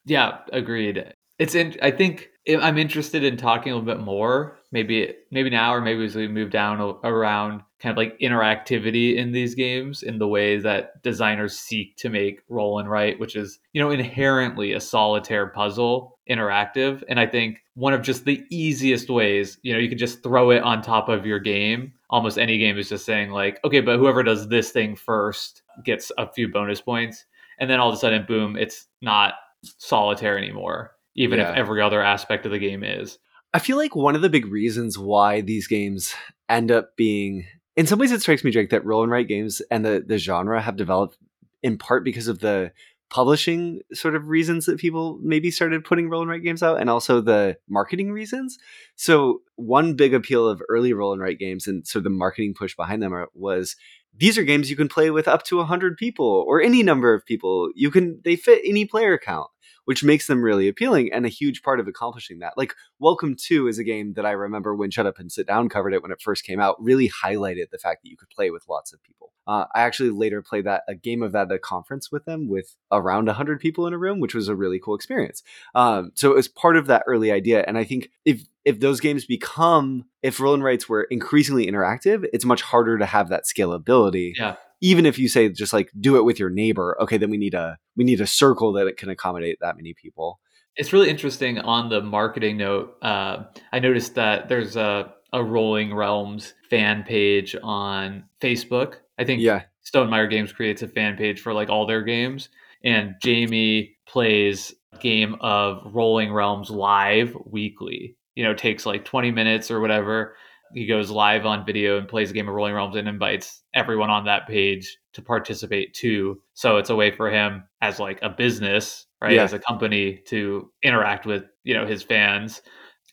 [0.05, 1.13] Yeah, agreed.
[1.43, 5.73] It's in I think I'm interested in talking a little bit more, maybe maybe now
[5.73, 10.19] or maybe as we move down around kind of like interactivity in these games in
[10.19, 14.71] the way that designers seek to make roll and write, which is, you know, inherently
[14.71, 17.03] a solitaire puzzle interactive.
[17.09, 20.49] And I think one of just the easiest ways, you know, you can just throw
[20.51, 21.91] it on top of your game.
[22.09, 26.09] Almost any game is just saying like, okay, but whoever does this thing first gets
[26.17, 27.25] a few bonus points.
[27.59, 29.33] And then all of a sudden, boom, it's not
[29.77, 31.51] solitaire anymore even yeah.
[31.51, 33.19] if every other aspect of the game is.
[33.53, 36.15] I feel like one of the big reasons why these games
[36.49, 37.45] end up being,
[37.75, 40.17] in some ways, it strikes me, Jake, that roll and write games and the, the
[40.17, 41.17] genre have developed
[41.61, 42.71] in part because of the
[43.13, 46.89] publishing sort of reasons that people maybe started putting roll and write games out and
[46.89, 48.57] also the marketing reasons.
[48.95, 52.55] So, one big appeal of early roll and write games and sort of the marketing
[52.57, 53.75] push behind them are, was
[54.17, 57.23] these are games you can play with up to 100 people or any number of
[57.23, 57.69] people.
[57.75, 59.51] You can they fit any player count
[59.85, 62.53] which makes them really appealing and a huge part of accomplishing that.
[62.57, 65.67] Like Welcome to is a game that I remember when Shut Up and Sit Down
[65.67, 68.49] covered it when it first came out, really highlighted the fact that you could play
[68.49, 69.33] with lots of people.
[69.45, 72.47] Uh, I actually later played that a game of that at a conference with them
[72.47, 75.43] with around 100 people in a room, which was a really cool experience.
[75.75, 77.65] Um, so it was part of that early idea.
[77.67, 82.25] And I think if if those games become if roll and writes were increasingly interactive,
[82.33, 84.33] it's much harder to have that scalability.
[84.37, 84.55] Yeah.
[84.81, 87.53] Even if you say just like do it with your neighbor okay then we need
[87.53, 90.39] a we need a circle that it can accommodate that many people.
[90.75, 95.93] It's really interesting on the marketing note uh, i noticed that there's a, a rolling
[95.93, 98.95] realms fan page on facebook.
[99.17, 99.63] I think yeah.
[99.85, 102.49] Stonemaier games creates a fan page for like all their games
[102.83, 109.69] and Jamey plays game of rolling realms live weekly you know takes like 20 minutes
[109.71, 110.35] or whatever
[110.73, 114.09] he goes live on video and plays a game of Rolling Realms and invites everyone
[114.09, 116.41] on that page to participate too.
[116.53, 119.43] So it's a way for him as like a business, right, yeah.
[119.43, 122.61] as a company to interact with you know his fans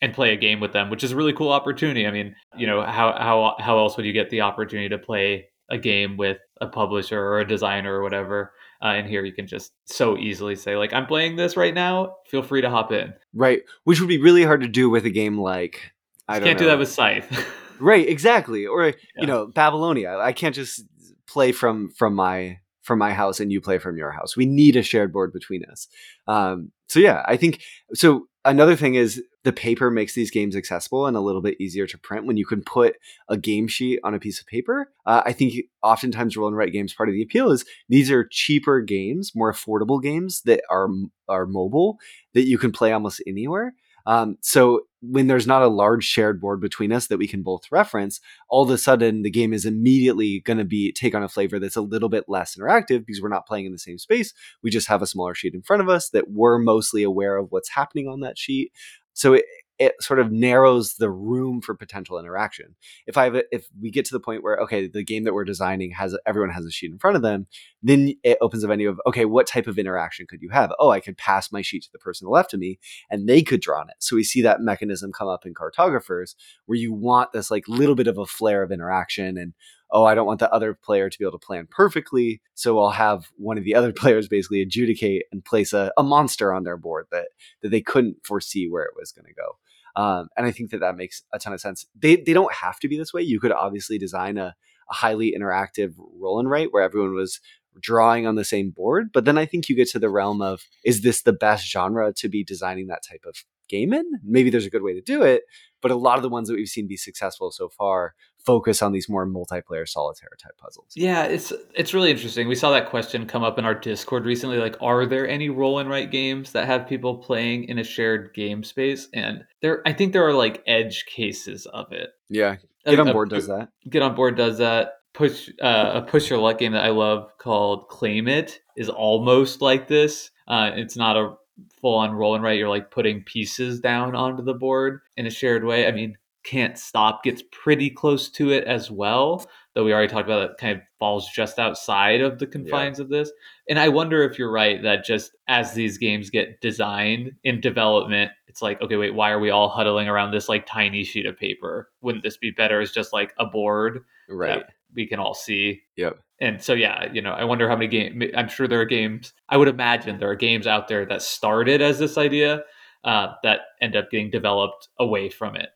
[0.03, 2.07] and play a game with them, which is a really cool opportunity.
[2.07, 5.47] I mean, you know, how how how else would you get the opportunity to play
[5.69, 8.53] a game with a publisher or a designer or whatever?
[8.83, 12.17] Uh, and here you can just so easily say like, "I'm playing this right now.
[12.29, 15.11] Feel free to hop in." Right, which would be really hard to do with a
[15.11, 15.93] game like
[16.29, 16.65] I can't know.
[16.65, 17.47] do that with Scythe.
[17.81, 18.67] right, exactly.
[18.67, 18.93] Or yeah.
[19.17, 20.17] you know, Babylonia.
[20.19, 20.85] I can't just
[21.27, 24.37] play from from my from my house and you play from your house.
[24.37, 25.89] We need a shared board between us.
[26.27, 27.63] Um, so yeah, I think
[27.95, 28.27] so.
[28.45, 31.99] Another thing is the paper makes these games accessible and a little bit easier to
[31.99, 32.97] print when you can put
[33.29, 34.91] a game sheet on a piece of paper.
[35.05, 38.27] Uh, I think oftentimes roll and write games part of the appeal is these are
[38.31, 40.89] cheaper games, more affordable games that are
[41.29, 41.99] are mobile
[42.33, 43.75] that you can play almost anywhere.
[44.07, 47.63] Um, so when there's not a large shared board between us that we can both
[47.71, 51.29] reference, all of a sudden the game is immediately going to be take on a
[51.29, 54.35] flavor that's a little bit less interactive because we're not playing in the same space.
[54.63, 57.47] We just have a smaller sheet in front of us that we're mostly aware of
[57.51, 58.73] what's happening on that sheet.
[59.13, 59.45] So it,
[59.81, 62.77] it sort of narrows the room for potential interaction.
[63.07, 65.33] If I have a, if we get to the point where okay, the game that
[65.33, 67.47] we're designing has everyone has a sheet in front of them,
[67.83, 70.71] then it opens a venue of okay, what type of interaction could you have?
[70.79, 72.79] Oh, I could pass my sheet to the person left of me,
[73.11, 73.97] and they could draw on it.
[74.01, 77.95] So we see that mechanism come up in cartographers, where you want this like little
[77.95, 79.55] bit of a flare of interaction and
[79.93, 82.41] oh, I don't want the other player to be able to plan perfectly.
[82.55, 86.53] So I'll have one of the other players basically adjudicate and place a, a monster
[86.53, 87.29] on their board that,
[87.63, 89.57] that they couldn't foresee where it was going to go.
[89.97, 91.87] Um, and I think that that makes a ton of sense.
[91.95, 93.23] They, they don't have to be this way.
[93.23, 94.55] You could obviously design a,
[94.91, 97.41] a highly interactive roll and write where everyone was
[97.81, 99.11] drawing on the same board.
[99.13, 102.13] But then I think you get to the realm of is this the best genre
[102.15, 103.37] to be designing that type of
[103.69, 104.05] game in?
[104.25, 105.43] Maybe there's a good way to do it,
[105.81, 108.93] but a lot of the ones that we've seen be successful so far focus on
[108.93, 110.93] these more multiplayer solitaire type puzzles.
[110.95, 112.49] Yeah, it's it's really interesting.
[112.49, 115.79] We saw that question come up in our Discord recently like are there any roll
[115.79, 119.09] and write games that have people playing in a shared game space?
[119.13, 122.11] And there I think there are like edge cases of it.
[122.29, 122.57] Yeah.
[122.87, 123.69] Get on board does that.
[123.89, 124.95] Get on board does that.
[125.13, 129.61] Push uh, a push your luck game that I love called Claim It is almost
[129.61, 130.31] like this.
[130.47, 131.35] Uh, it's not a
[131.81, 132.59] full on roll and write.
[132.59, 135.87] You're like putting pieces down onto the board in a shared way.
[135.87, 140.27] I mean, can't stop gets pretty close to it as well though we already talked
[140.27, 143.05] about it kind of falls just outside of the confines yeah.
[143.05, 143.31] of this.
[143.69, 148.33] And i wonder if you're right that just as these games get designed in development
[148.47, 151.39] it's like okay wait why are we all huddling around this like tiny sheet of
[151.39, 151.91] paper?
[152.01, 154.65] Wouldn't this be better as just like a board right.
[154.95, 155.83] we can all see?
[155.97, 156.19] Yep.
[156.41, 159.35] And so yeah you know i wonder how many games i'm sure there are games
[159.51, 162.63] i would imagine there are games out there that started as this idea
[163.05, 165.71] uh, that end up getting developed away from it.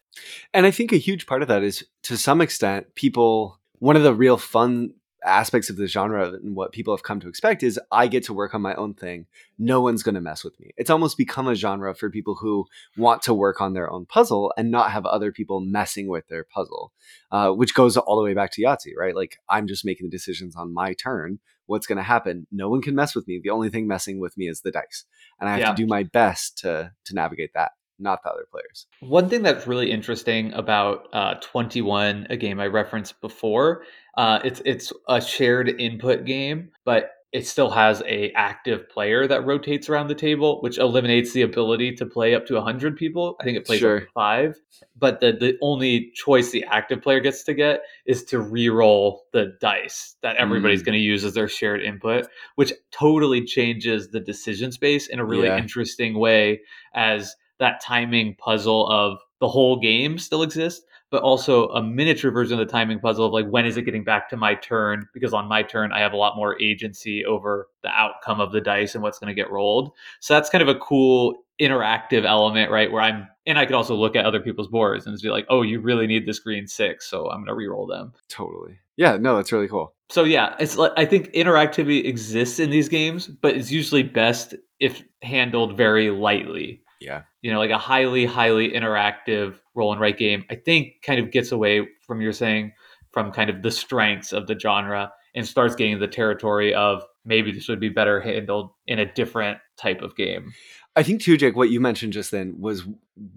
[0.52, 4.02] And I think a huge part of that is to some extent, people, one of
[4.02, 7.80] the real fun aspects of the genre and what people have come to expect is
[7.90, 9.26] I get to work on my own thing.
[9.59, 10.70] No one's going to mess with me.
[10.76, 14.53] It's almost become a genre for people who want to work on their own puzzle
[14.57, 16.92] and not have other people messing with their puzzle,
[17.32, 19.16] uh, which goes all the way back to Yahtzee, right?
[19.16, 21.38] Like I'm just making the decisions on my turn.
[21.66, 22.46] What's going to happen?
[22.53, 23.40] No one can mess with me.
[23.42, 25.05] The only thing messing with me is the dice,
[25.40, 25.70] and I have Yeah.
[25.70, 27.72] to do my best to to navigate that,
[28.05, 28.86] not the other players.
[29.00, 33.82] One thing that's really interesting about uh, 21, a game I referenced before,
[34.16, 39.44] uh, it's it's a shared input game, but it still has a active player that
[39.44, 43.34] rotates around the table, which eliminates the ability to play up to 100 people.
[43.40, 44.07] I think it plays Sure.
[44.14, 44.55] five,
[44.96, 49.46] but the the only choice the active player gets to get is to re-roll the
[49.61, 50.86] dice that everybody's Mm.
[50.86, 55.24] going to use as their shared input, which totally changes the decision space in a
[55.24, 55.59] really Yeah.
[55.59, 56.61] interesting way
[56.94, 57.34] as
[57.64, 62.66] that timing puzzle of the whole game still exists, but also a miniature version of
[62.66, 65.06] the timing puzzle of like when is it getting back to my turn?
[65.14, 68.60] Because on my turn, I have a lot more agency over the outcome of the
[68.60, 69.92] dice and what's going to get rolled.
[70.20, 72.92] So that's kind of a cool interactive element, right?
[72.92, 75.46] Where I'm, and I could also look at other people's boards and just be like,
[75.48, 78.12] oh, you really need this green six, so I'm going to re-roll them.
[78.28, 78.78] Totally.
[78.96, 79.16] Yeah.
[79.16, 79.94] No, that's really cool.
[80.10, 84.54] So yeah, it's like I think interactivity exists in these games, but it's usually best
[84.80, 87.22] if handled very lightly Yeah.
[87.42, 91.30] you know, like a highly, highly interactive roll and write game, I think kind of
[91.30, 92.72] gets away from you're saying
[93.12, 97.52] from kind of the strengths of the genre and starts getting the territory of maybe
[97.52, 100.52] this would be better handled in a different type of game.
[100.97, 102.84] I think too, Jake, what you mentioned just then was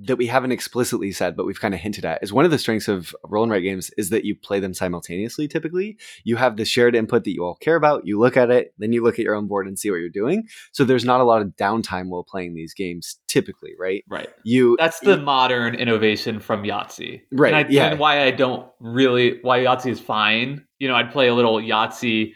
[0.01, 2.59] that we haven't explicitly said, but we've kind of hinted at is one of the
[2.59, 5.47] strengths of roll and write games is that you play them simultaneously.
[5.47, 8.05] Typically, you have the shared input that you all care about.
[8.05, 10.09] You look at it, then you look at your own board and see what you're
[10.09, 10.47] doing.
[10.71, 13.17] So there's not a lot of downtime while playing these games.
[13.27, 14.03] Typically, right?
[14.07, 14.29] Right.
[14.43, 17.21] You That's the modern innovation from Yahtzee.
[17.31, 17.87] Right, And, I, yeah.
[17.87, 20.65] and why I don't really, why Yahtzee is fine.
[20.79, 22.33] You know, I'd play a little Yahtzee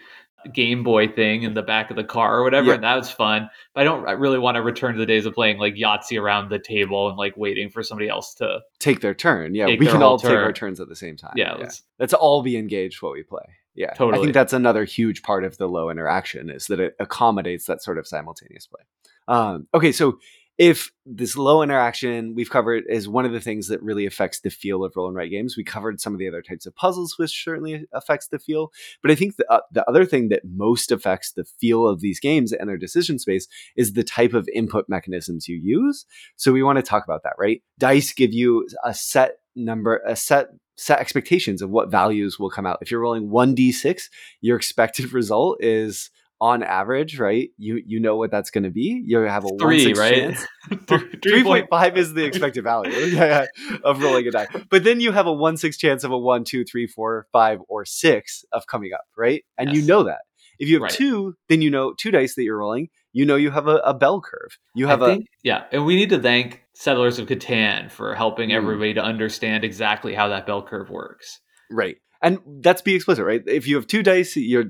[0.53, 2.73] Game Boy thing in the back of the car or whatever, Yeah.
[2.75, 3.49] and that was fun.
[3.73, 6.19] But I don't I really want to return to the days of playing like Yahtzee
[6.21, 9.55] around the table and like waiting for somebody else to, take their turn.
[9.55, 11.33] Yeah, we can all take our turns at the same time.
[11.35, 13.43] yeah, let's let's all be engaged while we play.
[13.75, 14.19] Yeah, totally.
[14.19, 17.81] I think that's another huge part of the low interaction is that it accommodates that
[17.81, 18.81] sort of simultaneous play.
[19.27, 20.19] Um, okay, so
[20.61, 24.51] if this low interaction we've covered is one of the things that really affects the
[24.51, 27.17] feel of roll and write games, we covered some of the other types of puzzles,
[27.17, 28.71] which certainly affects the feel.
[29.01, 32.19] But I think the, uh, the other thing that most affects the feel of these
[32.19, 36.05] games and their decision space is the type of input mechanisms you use.
[36.35, 37.63] So we want to talk about that, right?
[37.79, 42.67] Dice give you a set number, a set set expectations of what values will come
[42.67, 42.77] out.
[42.81, 44.03] If you're rolling 1d6,
[44.41, 47.51] your expected result is on average, right?
[47.57, 49.03] You you know what that's going to be.
[49.05, 50.13] You have a one three, six right?
[50.15, 50.47] chance.
[50.87, 54.47] Three- Three point- five is the expected value yeah, yeah, of rolling a die.
[54.71, 57.59] But then you have a one six chance of a one, two, three, four, five,
[57.69, 59.43] or six of coming up, right?
[59.57, 60.21] And you know that.
[60.59, 60.91] If you have Right.
[60.91, 62.89] two, then you know two dice that you're rolling.
[63.13, 64.57] You know you have a, a bell curve.
[64.75, 68.15] You have I a think, yeah, and we need to thank Settlers of Catan for
[68.15, 68.55] helping Mm.
[68.55, 71.39] everybody to understand exactly how that bell curve works.
[71.69, 71.97] Right.
[72.21, 73.41] And that's be explicit, right?
[73.47, 74.65] If you have two dice, your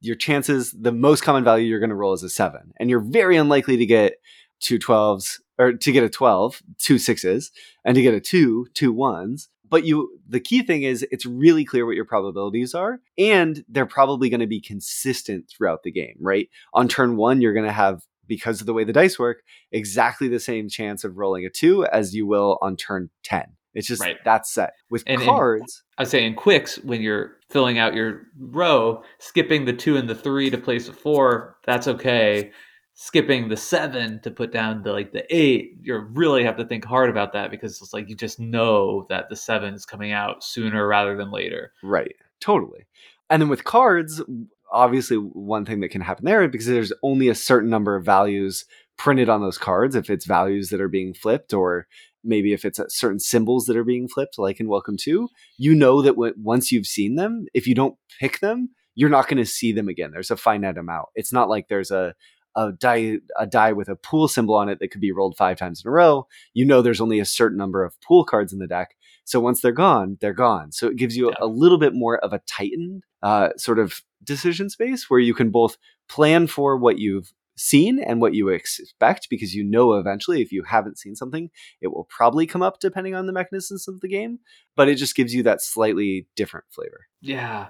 [0.00, 3.00] your chances, the most common value you're going to roll is a seven, and you're
[3.00, 4.14] very unlikely to get
[4.60, 7.50] two 12s or to get a 12, two sixes,
[7.84, 9.48] and to get a two, two ones.
[9.68, 13.86] But you, the key thing is it's really clear what your probabilities are, and they're
[13.86, 16.48] probably going to be consistent throughout the game, right?
[16.74, 20.28] On turn one, you're going to have because of the way the dice work, exactly
[20.28, 23.44] the same chance of rolling a two as you will on turn 10.
[23.74, 24.16] It's just Right.
[24.24, 24.72] that's set.
[24.90, 29.72] With And- cards, I say in Qwixx when you're filling out your row, skipping the
[29.72, 32.50] two and the three to place a four, that's okay.
[32.94, 36.84] Skipping the seven to put down the like the eight, you really have to think
[36.84, 40.44] hard about that because it's like you just know that the seven is coming out
[40.44, 41.72] sooner rather than later.
[41.82, 42.14] Right.
[42.40, 42.84] Totally.
[43.30, 44.22] And then with cards,
[44.70, 48.66] obviously one thing that can happen there because there's only a certain number of values
[48.98, 51.86] printed on those cards if it's values that are being flipped or
[52.24, 55.74] maybe if it's uh, certain symbols that are being flipped like in welcome to you
[55.74, 59.38] know that when, once you've seen them if you don't pick them you're not going
[59.38, 62.14] to see them again there's a finite amount it's not like there's a
[62.54, 65.56] a die a die with a pool symbol on it that could be rolled five
[65.58, 68.58] times in a row you know there's only a certain number of pool cards in
[68.58, 68.90] the deck
[69.24, 70.72] so once they're gone, they're gone.
[70.72, 71.34] So it gives you Yeah.
[71.40, 75.50] a little bit more of a tightened uh, sort of decision space where you can
[75.50, 75.76] both
[76.08, 80.62] plan for what you've seen and what you expect because you know eventually if you
[80.64, 81.50] haven't seen something,
[81.80, 84.38] it will probably come up depending on the mechanisms of the game.
[84.76, 87.06] But it just gives you that slightly different flavor.
[87.20, 87.68] Yeah.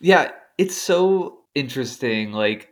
[0.00, 2.32] Yeah, it's so interesting.
[2.32, 2.68] Like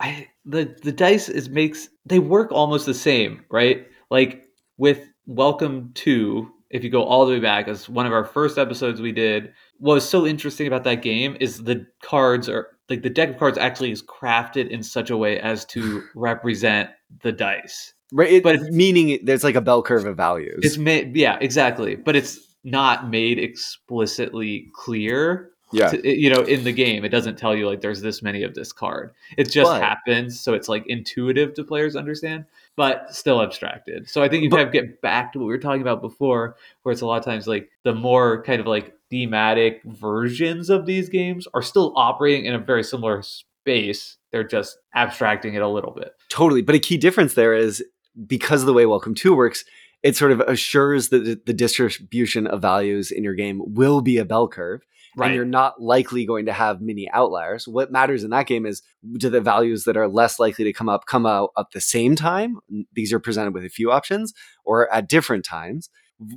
[0.00, 3.86] I the the dice is makes they work almost the same, right?
[4.10, 4.44] Like
[4.76, 8.58] with welcome to if you go all the way back, as one of our first
[8.58, 13.02] episodes we did, what was so interesting about that game is the cards are like
[13.02, 16.90] the deck of cards actually is crafted in such a way as to represent
[17.22, 17.94] the dice.
[18.10, 20.60] Right, it, but meaning there's like a bell curve of values.
[20.62, 21.94] It's made, yeah, exactly.
[21.94, 27.36] But it's not made explicitly clear yeah to, you know in the game it doesn't
[27.36, 30.68] tell you like there's this many of this card it just but, happens so it's
[30.68, 32.44] like intuitive to players understand
[32.76, 35.58] but still abstracted so i think you kind of get back to what we were
[35.58, 38.94] talking about before where it's a lot of times like the more kind of like
[39.10, 44.78] thematic versions of these games are still operating in a very similar space they're just
[44.94, 47.82] abstracting it a little bit totally but a key difference there is
[48.26, 49.64] because of the way Welcome To works
[50.02, 54.24] it sort of assures that the distribution of values in your game will be a
[54.24, 54.82] bell curve
[55.16, 55.26] right.
[55.26, 57.66] and you're not likely going to have many outliers.
[57.66, 58.82] What matters in that game is
[59.16, 62.16] do the values that are less likely to come up come out at the same
[62.16, 62.58] time?
[62.92, 64.32] These are presented with a few options
[64.64, 65.90] or at different times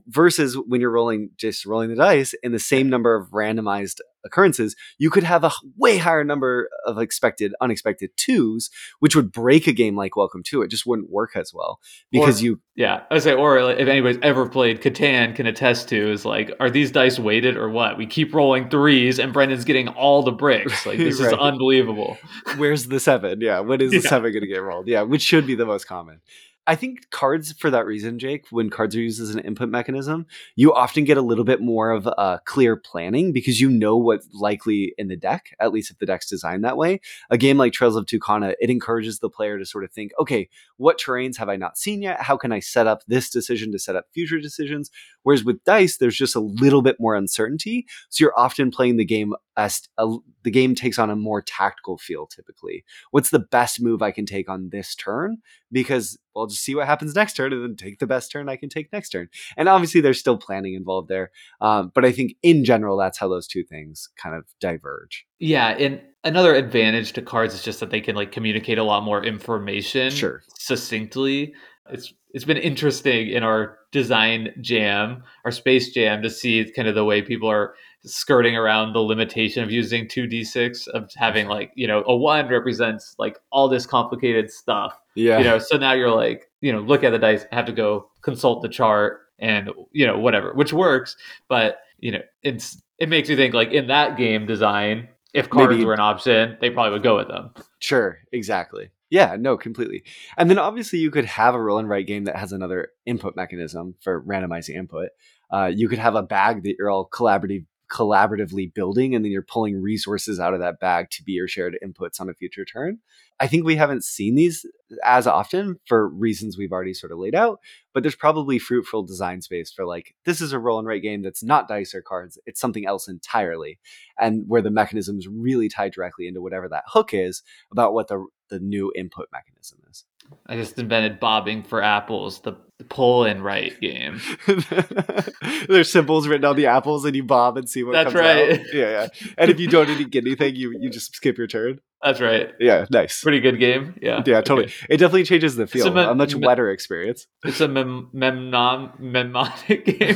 [0.08, 4.76] versus when you're rolling just rolling the dice in the same number of randomized occurrences,
[4.98, 8.70] you could have a way higher number of expected unexpected twos,
[9.00, 10.70] which would break a game like Welcome to It.
[10.70, 11.80] Just wouldn't work as well
[12.12, 12.62] because or, you.
[12.76, 16.70] Yeah, I say, or if anybody's ever played Catan, can attest to is like, are
[16.70, 17.98] these dice weighted or what?
[17.98, 20.86] We keep rolling threes, and Brendan's getting all the bricks.
[20.86, 21.34] Like this right.
[21.34, 22.18] is unbelievable.
[22.58, 23.42] Where's the seven?
[23.42, 24.10] Yeah, when is the yeah.
[24.10, 24.88] seven going to get rolled?
[24.88, 26.22] Yeah, which should be the most common.
[26.68, 30.28] I think cards, for that reason, Jake, when cards are used as an input mechanism,
[30.56, 34.28] you often get a little bit more of a clear planning because you know what's
[34.32, 37.02] likely in the deck, at least if the deck's designed that way.
[37.32, 40.50] A game like Trails of Tucana, it encourages the player to sort of think, okay,
[40.78, 42.22] what terrains have I not seen yet?
[42.22, 44.92] How can I set up this decision to set up future decisions?
[45.24, 47.88] Whereas with dice, there's just a little bit more uncertainty.
[48.10, 51.98] So you're often playing the game as a, the game takes on a more tactical
[51.98, 52.84] feel typically.
[53.12, 55.38] What's the best move I can take on this turn?
[55.72, 58.56] Because I'll just see what happens next turn and then take the best turn I
[58.56, 59.30] can take next turn.
[59.58, 61.32] And obviously, there's still planning involved there.
[61.60, 65.26] Um, but I think in general, that's how those two things kind of diverge.
[65.40, 65.70] Yeah.
[65.70, 69.24] And another advantage to cards is just that they can like communicate a lot more
[69.24, 70.44] information sure.
[70.58, 71.54] succinctly.
[71.90, 76.96] It's it's been interesting in our design jam, our space jam, to see kind of
[76.96, 81.88] the way people are skirting around the limitation of using 2d6 of having like you
[81.88, 86.14] know a one represents like all this complicated stuff yeah you know so now you're
[86.14, 90.06] like you know look at the dice have to go consult the chart and you
[90.06, 91.16] know whatever which works
[91.48, 95.72] but you know it's it makes you think like in that game design if cards
[95.72, 95.86] Maybe.
[95.86, 100.06] were an option they probably would go with them sure exactly yeah, no, completely.
[100.38, 103.36] And then obviously you could have a roll and write game that has another input
[103.36, 105.10] mechanism for randomizing input.
[105.52, 109.42] Uh, you could have a bag that you're all collaborative collaboratively building and then you're
[109.42, 113.00] pulling resources out of that bag to be your shared inputs on a future turn.
[113.40, 114.66] I think we haven't seen these
[115.04, 117.60] as often for reasons we've already sort of laid out,
[117.94, 121.22] but there's probably fruitful design space for like, this is a roll and write game
[121.22, 123.80] that's not dice or cards, it's something else entirely.
[124.20, 128.26] And where the mechanisms really tie directly into whatever that hook is about what the,
[128.50, 130.06] the new input mechanism is.
[130.48, 132.54] I just invented bobbing for apples, the
[132.90, 134.20] pull and write game.
[135.68, 137.94] There's symbols written on the apples, and you bob and see what.
[137.94, 138.60] That's right.
[138.60, 138.66] Out.
[138.74, 139.32] Yeah, yeah.
[139.38, 141.80] And if you don't get anything, you you just skip your turn.
[142.04, 142.52] That's right.
[142.60, 143.22] Yeah, nice.
[143.22, 143.94] Pretty good game.
[144.02, 144.24] Yeah.
[144.26, 144.66] Yeah, totally.
[144.66, 144.74] Okay.
[144.90, 145.88] It definitely changes the feel.
[145.88, 147.28] A, mem- a, much mem- wetter experience.
[147.46, 150.16] It's a mem- memnom memetic game.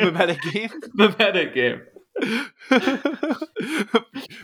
[0.00, 0.70] memetic game.
[0.98, 1.82] memetic game.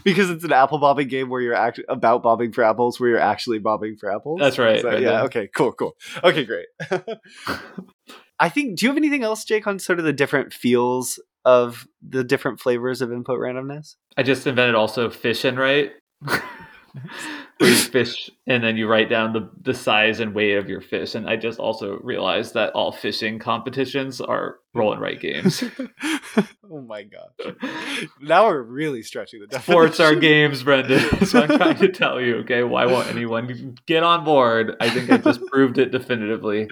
[0.04, 3.18] because it's an apple bobbing game where you're actually about bobbing for apples, where you're
[3.18, 4.40] actually bobbing for apples.
[4.40, 4.80] That's right.
[4.80, 5.22] So, yeah.
[5.24, 5.48] Okay.
[5.54, 5.72] Cool.
[5.72, 5.94] Cool.
[6.24, 6.44] Okay.
[6.44, 6.66] Great.
[8.40, 8.78] I think.
[8.78, 12.60] Do you have anything else, Jake, on sort of the different feels of the different
[12.60, 13.96] flavors of input randomness?
[14.16, 15.92] I just invented also fish and right.
[17.58, 20.80] where you fish and then you write down the, the size and weight of your
[20.80, 21.14] fish.
[21.14, 25.64] And I just also realized that all fishing competitions are roll and write games.
[26.70, 27.56] oh my god!
[28.20, 29.72] Now we're really stretching the definition.
[29.72, 31.00] Sports are games, Brendan.
[31.26, 32.62] so I'm trying to tell you, okay?
[32.62, 34.76] Why won't anyone get on board?
[34.80, 36.68] I think I just proved it definitively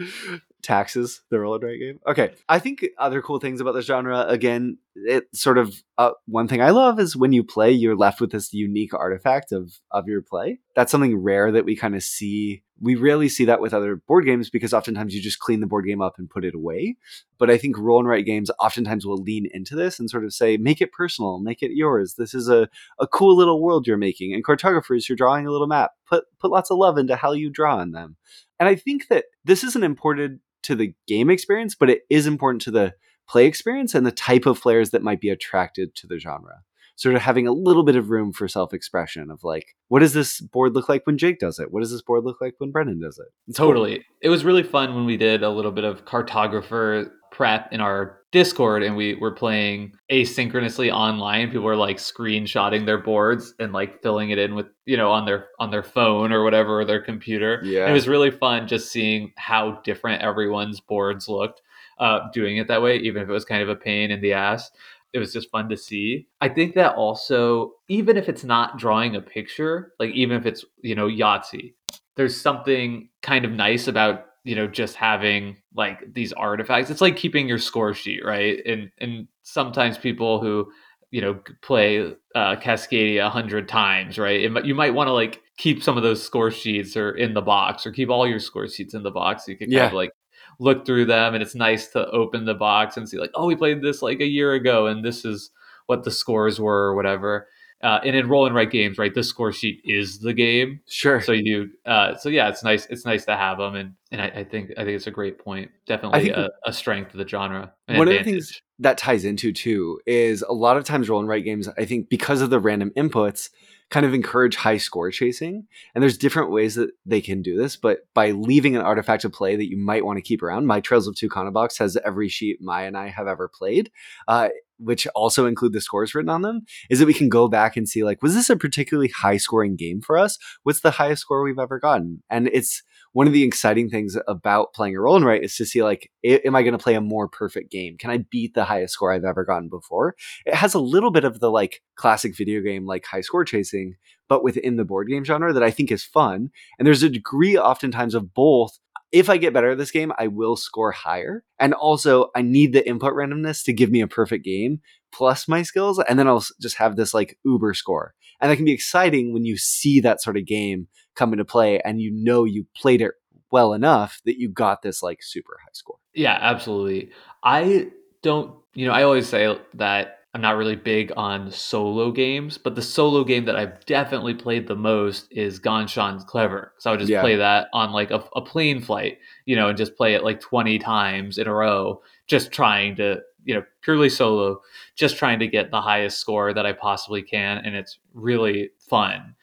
[0.66, 2.00] taxes the Roll and Write game.
[2.06, 6.48] Okay i think other cool things about this genre again it sort of uh, one
[6.48, 10.06] thing i love is when you play you're left with this unique artifact of of
[10.08, 10.58] your play.
[10.74, 14.26] That's something rare that we kind of see we rarely see that with other board
[14.26, 16.96] games because oftentimes you just clean the board game up and put it away.
[17.38, 20.34] But i think roll and write games oftentimes will lean into this and sort of
[20.34, 22.14] say make it personal make it yours.
[22.18, 22.68] This is a,
[23.00, 24.34] a cool little world you're making.
[24.34, 27.50] And cartographers you're drawing a little map put put lots of love into how you
[27.50, 28.16] draw on them.
[28.58, 32.26] And i think that this is an important to the game experience, but it is
[32.26, 32.94] important to the
[33.28, 36.62] play experience and the type of players that might be attracted to the genre.
[36.96, 40.14] Sort of having a little bit of room for self expression of like, what does
[40.14, 41.70] this board look like when Jake does it?
[41.70, 43.54] What does this board look like when Brendan does it?
[43.54, 44.02] Totally.
[44.22, 48.20] It was really fun when we did a little bit of cartographer prep in our
[48.32, 51.48] Discord and we were playing asynchronously online.
[51.48, 55.26] People were like screenshotting their boards and like filling it in with, you know, on
[55.26, 57.60] their on their phone or whatever or their computer.
[57.62, 57.88] Yeah.
[57.88, 61.60] It was really fun just seeing how different everyone's boards looked
[61.98, 64.32] uh, doing it that way, even if it was kind of a pain in the
[64.32, 64.70] ass.
[65.12, 66.26] It was just fun to see.
[66.40, 70.64] I think that also, even if it's not drawing a picture, like even if it's,
[70.80, 71.74] you know, Yahtzee,
[72.16, 76.90] there's something kind of nice about you know just having like these artifacts.
[76.90, 78.60] It's like keeping your score sheet right?
[78.66, 80.72] And and sometimes people who
[81.12, 84.40] you know play uh cascadia a hundred times right?
[84.42, 87.42] It, you might want to like keep some of those score sheets or in the
[87.42, 89.46] box or keep all your score sheets in the box.
[89.46, 89.88] So you can kind Yeah.
[89.88, 90.12] of like
[90.60, 93.56] look through them and it's nice to open the box and see like oh we
[93.56, 95.50] played this like a year ago and this is
[95.86, 97.48] what the scores were or whatever
[97.82, 100.80] uh, and in roll and write games right the score sheet is the game.
[100.88, 101.20] Sure.
[101.20, 104.26] so you uh so yeah it's nice it's nice to have them and and i,
[104.26, 105.70] I think i think it's a great point.
[105.86, 110.00] Definitely a, a strength of the genre one of the things that ties into too
[110.06, 112.90] is a lot of times roll and write games i think because of the random
[112.96, 113.50] inputs
[113.90, 117.76] kind of encourage high score chasing and there's different ways that they can do this
[117.76, 120.80] but by leaving an artifact of play that you might want to keep around my
[120.80, 123.90] trails of tucana box has every sheet maya and i have ever played
[124.26, 124.48] uh,
[124.78, 127.88] which also include the scores written on them is that we can go back and
[127.88, 130.38] see like was this a particularly high scoring game for us?
[130.62, 132.22] What's the highest score we've ever gotten?
[132.30, 135.64] And it's one of the exciting things about playing a roll and write is to
[135.64, 137.96] see like am i going to play a more perfect game?
[137.96, 140.14] Can i beat the highest score i've ever gotten before?
[140.44, 143.96] It has a little bit of the like classic video game like high score chasing
[144.28, 146.50] but within the board game genre that i think is fun.
[146.78, 148.78] And there's a degree oftentimes of both
[149.12, 151.44] if I get better at this game, I will score higher.
[151.58, 154.80] And also, I need the input randomness to give me a perfect game
[155.12, 156.02] plus my skills.
[156.08, 158.14] And then I'll just have this like uber score.
[158.40, 161.80] And that can be exciting when you see that sort of game come into play
[161.80, 163.12] and you know you played it
[163.50, 165.96] well enough that you got this like super high score.
[166.14, 167.10] yeah absolutely
[167.42, 167.88] i
[168.22, 172.74] don't you know i always say that i'm not really big on solo games but
[172.74, 176.92] the solo game that i've definitely played the most is Ganz Schon Clever so i
[176.92, 177.22] would just Yeah.
[177.22, 179.16] play that on like a, a plane flight
[179.46, 183.20] you know and just play it like 20 times in a row just trying to
[183.44, 184.60] you know purely solo
[184.94, 189.34] just trying to get the highest score that i possibly can and it's really fun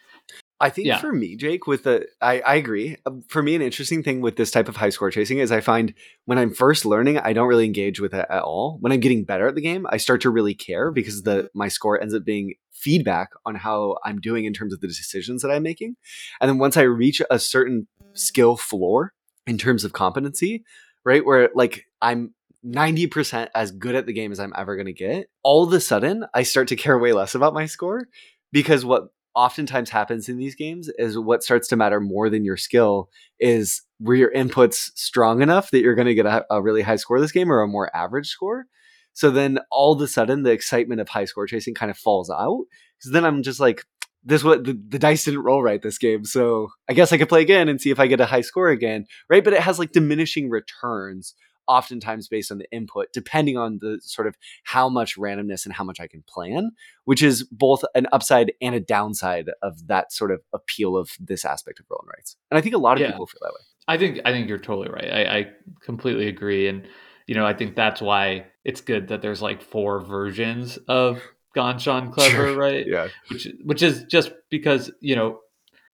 [0.64, 1.00] I think Yeah.
[1.00, 2.96] for me, Jake, with the I, I agree.
[3.06, 5.60] Um, For me, an interesting thing with this type of high score chasing is I
[5.60, 5.94] find
[6.24, 8.78] when I'm first learning, I don't really engage with it at all.
[8.80, 11.68] When I'm getting better at the game, I start to really care because the my
[11.68, 15.52] score ends up being feedback on how I'm doing in terms of the decisions that
[15.52, 15.98] I'm making.
[16.40, 19.14] And then once I reach a certain skill floor
[19.46, 20.64] in terms of competency,
[21.04, 22.34] right, where like I'm
[22.66, 25.82] 90% as good at the game as I'm ever going to get, all of a
[25.82, 28.08] sudden I start to care way less about my score
[28.54, 32.58] because what oftentimes happens in these games is what starts to matter more than your
[32.58, 33.10] skill
[33.40, 36.96] is were your inputs strong enough that you're going to get a, a really high
[36.96, 38.66] score this game or a more average score.
[39.14, 42.30] So then all of a sudden the excitement of high score chasing kind of falls
[42.30, 42.66] out
[42.98, 43.84] because then i'm just like
[44.24, 47.30] this what the, the dice didn't roll right this game so i guess i could
[47.30, 49.44] play again and see if i get a high score again right?
[49.44, 51.36] But it has like diminishing returns
[51.68, 55.84] oftentimes based on the input depending on the sort of how much randomness and how
[55.84, 56.72] much i can plan
[57.06, 61.44] which is both an upside and a downside of that sort of appeal of this
[61.46, 62.38] aspect of roll and rights.
[62.50, 63.12] And I think a lot of Yeah.
[63.12, 63.62] people feel that way.
[63.88, 65.10] I think I think you're totally right.
[65.12, 65.46] I, I
[65.82, 66.88] completely agree, and
[67.28, 71.22] you know I think that's why it's good that there's like four versions of
[71.54, 72.56] Ganz Schon Clever, Sure.
[72.56, 72.86] right?
[72.88, 73.10] Yeah.
[73.30, 75.40] Which which is just because you know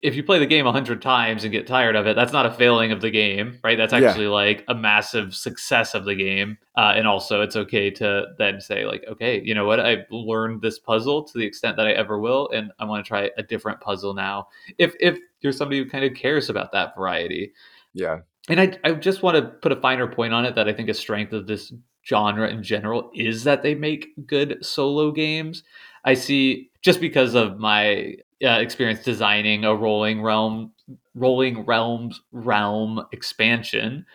[0.01, 2.47] if you play the game a hundred times and get tired of it, that's not
[2.47, 3.77] a failing of the game, right?
[3.77, 4.09] That's Yeah.
[4.09, 8.61] actually like a massive success of the game, uh, and also it's okay to then
[8.61, 9.81] say like, okay, you know what?
[9.81, 13.09] I've learned this puzzle to the extent that I ever will, and I want to
[13.09, 14.49] try a different puzzle now.
[14.79, 17.53] If if you're somebody who kind of cares about that variety,
[17.93, 18.21] Yeah.
[18.49, 20.89] and I, I just want to put a finer point on it that I think
[20.89, 21.73] a strength of this
[22.07, 25.65] genre in general is that they make good solo games.
[26.05, 28.15] I see just because of my
[28.45, 30.73] uh, experience designing a rolling realm,
[31.15, 34.07] rolling realms realm expansion.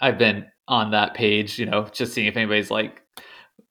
[0.00, 3.02] I've been on that page, you know, just seeing if anybody's like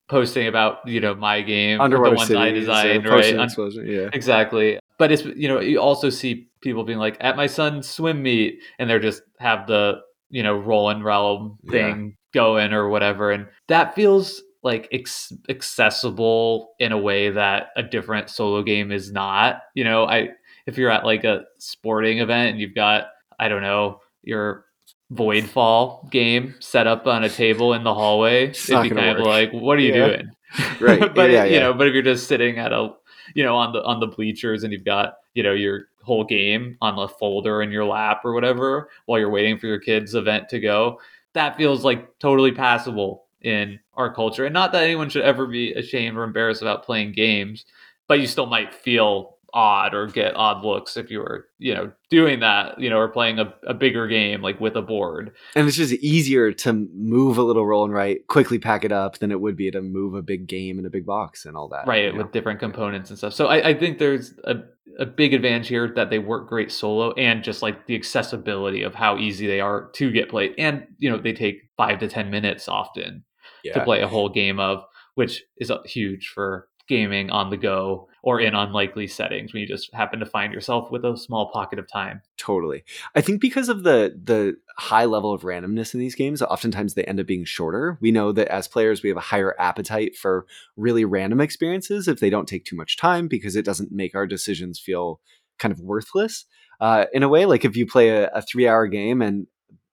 [0.08, 3.40] posting about you know my game, Underwater the one I designed, uh, right?
[3.40, 3.86] Explosion.
[3.86, 4.08] Yeah.
[4.12, 4.78] Exactly.
[4.98, 8.60] But it's you know, you also see people being like at my son's swim meet
[8.78, 11.70] and they're just have the, you know, rolling realm Yeah.
[11.70, 13.30] thing going or whatever.
[13.30, 19.10] And that feels like ex- accessible in a way that a different solo game is
[19.12, 19.62] not.
[19.74, 20.30] You know, I
[20.66, 23.08] if you're at like a sporting event and you've got,
[23.38, 24.66] I don't know, your
[25.12, 29.26] Voidfall game set up on a table in the hallway, It's it'd be kind of
[29.26, 30.06] like, what are you Yeah.
[30.06, 30.30] doing?
[30.80, 31.00] Right.
[31.14, 31.60] but Yeah, you yeah.
[31.60, 32.92] know, but if you're just sitting at a
[33.34, 36.76] you know on the on the bleachers and you've got you know your whole game
[36.80, 40.48] on the folder in your lap or whatever while you're waiting for your kids event
[40.48, 40.98] to go
[41.34, 44.44] that feels like totally passable in our culture.
[44.44, 47.64] And not that anyone should ever be ashamed or embarrassed about playing games,
[48.08, 51.90] but you still might feel odd or get odd looks if you were, you know,
[52.10, 55.32] doing that, you know, or playing a, a bigger game like with a board.
[55.54, 59.18] And it's just easier to move a little roll and write, quickly pack it up
[59.18, 61.68] than it would be to move a big game in a big box and all
[61.68, 61.86] that.
[61.86, 62.18] Right, you know?
[62.18, 63.34] with different components and stuff.
[63.34, 64.56] So I, I think there's a,
[64.98, 68.94] a big advantage here that they work great solo and just like the accessibility of
[68.94, 70.54] how easy they are to get played.
[70.58, 73.24] And, you know, they take five to 10 minutes often
[73.64, 73.74] yeah.
[73.74, 74.84] to play a whole game of,
[75.14, 79.94] which is huge for gaming on the go or in unlikely settings when you just
[79.94, 82.20] happen to find yourself with a small pocket of time.
[82.36, 82.82] Totally.
[83.14, 87.04] I think because of the the high level of randomness in these games, oftentimes they
[87.04, 87.96] end up being shorter.
[88.00, 90.46] We know that as players we have a higher appetite for
[90.76, 94.26] really random experiences if they don't take too much time because it doesn't make our
[94.26, 95.20] decisions feel
[95.58, 96.44] kind of worthless.
[96.80, 99.46] Uh, in a way, like if you play a, a three hour game and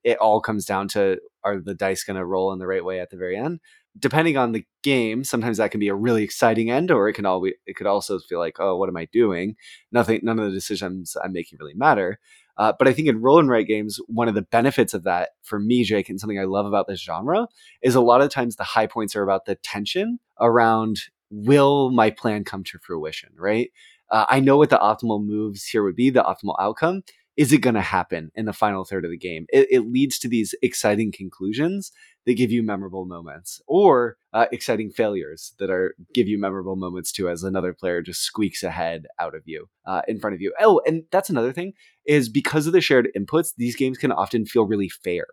[0.07, 2.99] it all comes down to are the dice going to roll in the right way
[2.99, 3.59] at the very end
[3.99, 7.25] depending on the game, sometimes that can be a really exciting end, or it can
[7.25, 9.55] always it could also feel like, oh, what am I doing?
[9.91, 12.19] Nothing, none of the decisions I'm making really matter.
[12.57, 15.29] Uh, but I think in roll and write games, one of the benefits of that
[15.43, 17.47] for me, Jake, and something I love about this genre
[17.83, 20.97] is a lot of times the high points are about the tension around
[21.29, 23.71] will my plan come to fruition, right?
[24.09, 27.03] Uh, I know what the optimal moves here would be, the optimal outcome.
[27.37, 29.45] Is it going to happen in the final third of the game?
[29.49, 31.91] It, it leads to these exciting conclusions
[32.25, 37.11] that give you memorable moments or uh, exciting failures that are give you memorable moments
[37.11, 40.53] too as another player just squeaks ahead out of you uh, in front of you
[40.59, 41.71] oh and that's another thing
[42.05, 45.25] is because of the shared inputs these games can often feel really fair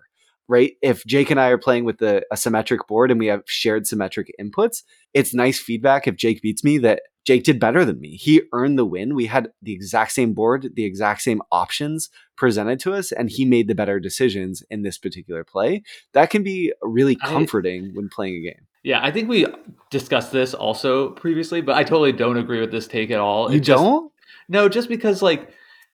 [0.48, 3.42] right if jake and i are playing with the, a symmetric board and we have
[3.46, 4.82] shared symmetric inputs
[5.12, 8.16] it's nice feedback if jake beats me that Jake did better than me.
[8.16, 9.14] He earned the win.
[9.14, 13.46] We had the exact same board, the exact same options presented to us, and he
[13.46, 15.82] made the better decisions in this particular play.
[16.12, 18.66] That can be really comforting I, when playing a game.
[18.82, 19.46] Yeah, I think we
[19.90, 23.50] discussed this also previously, but I totally don't agree with this take at all.
[23.50, 24.12] You just, don't?
[24.48, 25.50] No, just because like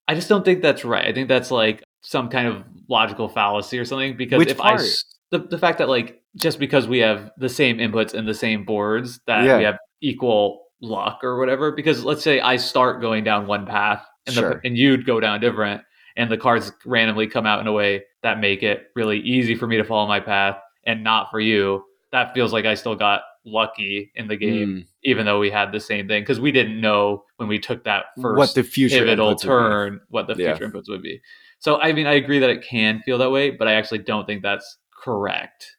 [0.08, 1.06] I just don't think that's right.
[1.06, 4.18] I think that's like some kind of logical fallacy or something.
[4.18, 4.82] Because Which if part?
[4.82, 4.84] I
[5.30, 8.66] the, the fact that like just because we have the same inputs and the same
[8.66, 9.58] boards that yeah.
[9.58, 11.72] we have equal luck or whatever.
[11.72, 14.50] Because let's say I start going down one path and, sure.
[14.56, 15.84] the, and you'd go down different,
[16.18, 19.68] and the cards randomly come out in a way that make it really easy for
[19.68, 21.84] me to follow my path and not for you.
[22.12, 24.86] That feels like I still got lucky in the game, mm.
[25.04, 28.06] even though we had the same thing because we didn't know when we took that
[28.20, 30.68] first what the future pivotal turn what the future yeah.
[30.68, 31.22] inputs would be.
[31.60, 34.26] So I mean, I agree that it can feel that way, but I actually don't
[34.26, 35.76] think that's correct.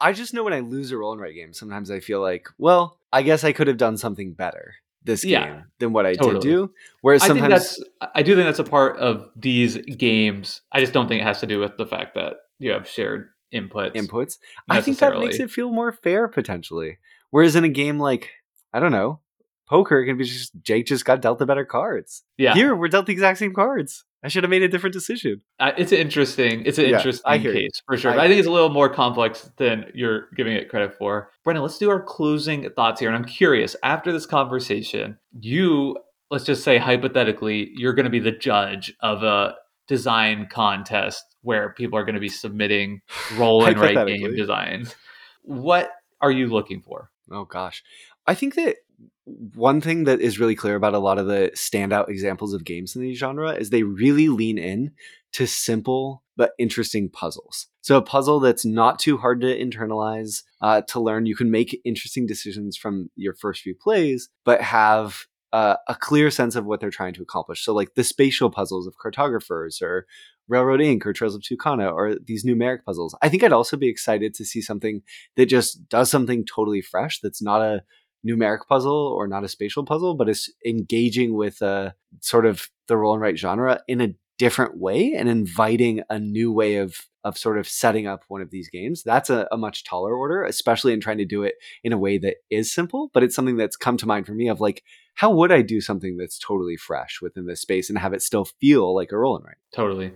[0.00, 2.48] I just know when I lose a roll and write game, sometimes I feel like,
[2.58, 4.74] well, I guess I could have done something better
[5.04, 6.40] this yeah, game than what I totally.
[6.40, 6.70] did do.
[7.00, 10.62] Whereas sometimes I I do think that's a part of these games.
[10.70, 13.28] I just don't think it has to do with the fact that you have shared
[13.52, 13.94] inputs.
[13.94, 14.38] Inputs.
[14.68, 16.98] I think that makes it feel more fair potentially.
[17.30, 18.30] Whereas in a game like
[18.72, 19.20] I don't know,
[19.68, 22.22] poker, it can be just Jake just got dealt the better cards.
[22.36, 22.54] Yeah.
[22.54, 24.04] Here we're dealt the exact same cards.
[24.24, 25.42] I should have made a different decision.
[25.58, 26.62] Uh, it's interesting.
[26.64, 27.70] It's an yeah, interesting case you.
[27.86, 28.12] for sure.
[28.12, 31.30] I, I think it's a little more complex than you're giving it credit for.
[31.42, 33.08] Brendan, let's do our closing thoughts here.
[33.08, 35.96] And I'm curious, after this conversation, you
[36.30, 39.54] let's just say hypothetically, you're going to be the judge of a
[39.86, 43.00] design contest where people are going to be submitting
[43.36, 44.94] roll and write game designs.
[45.42, 47.10] What are you looking for?
[47.30, 47.82] Oh gosh.
[48.26, 48.76] I think that
[49.24, 52.96] one thing that is really clear about a lot of the standout examples of games
[52.96, 54.92] in the genre is they really lean in
[55.32, 57.68] to simple but interesting puzzles.
[57.82, 61.26] So a puzzle that's not too hard to internalize, uh, to learn.
[61.26, 66.30] You can make interesting decisions from your first few plays, but have uh, a clear
[66.30, 67.64] sense of what they're trying to accomplish.
[67.64, 70.06] So like the spatial puzzles of cartographers or
[70.48, 73.14] Railroad Ink or Trails of Tucana or these numeric puzzles.
[73.22, 75.02] I think I'd also be excited to see something
[75.36, 77.82] that just does something totally fresh that's not a
[78.26, 82.96] numeric puzzle or not a spatial puzzle, but it's engaging with a sort of the
[82.96, 87.38] roll and write genre in a different way and inviting a new way of of
[87.38, 89.02] sort of setting up one of these games.
[89.04, 91.54] That's a, a, much taller order, especially in trying to do it
[91.84, 94.48] in a way that is simple, but it's something that's come to mind for me
[94.48, 94.82] of like,
[95.14, 98.46] how would I do something that's totally fresh within this space and have it still
[98.60, 99.56] feel like a roll and write?
[99.72, 100.12] Totally.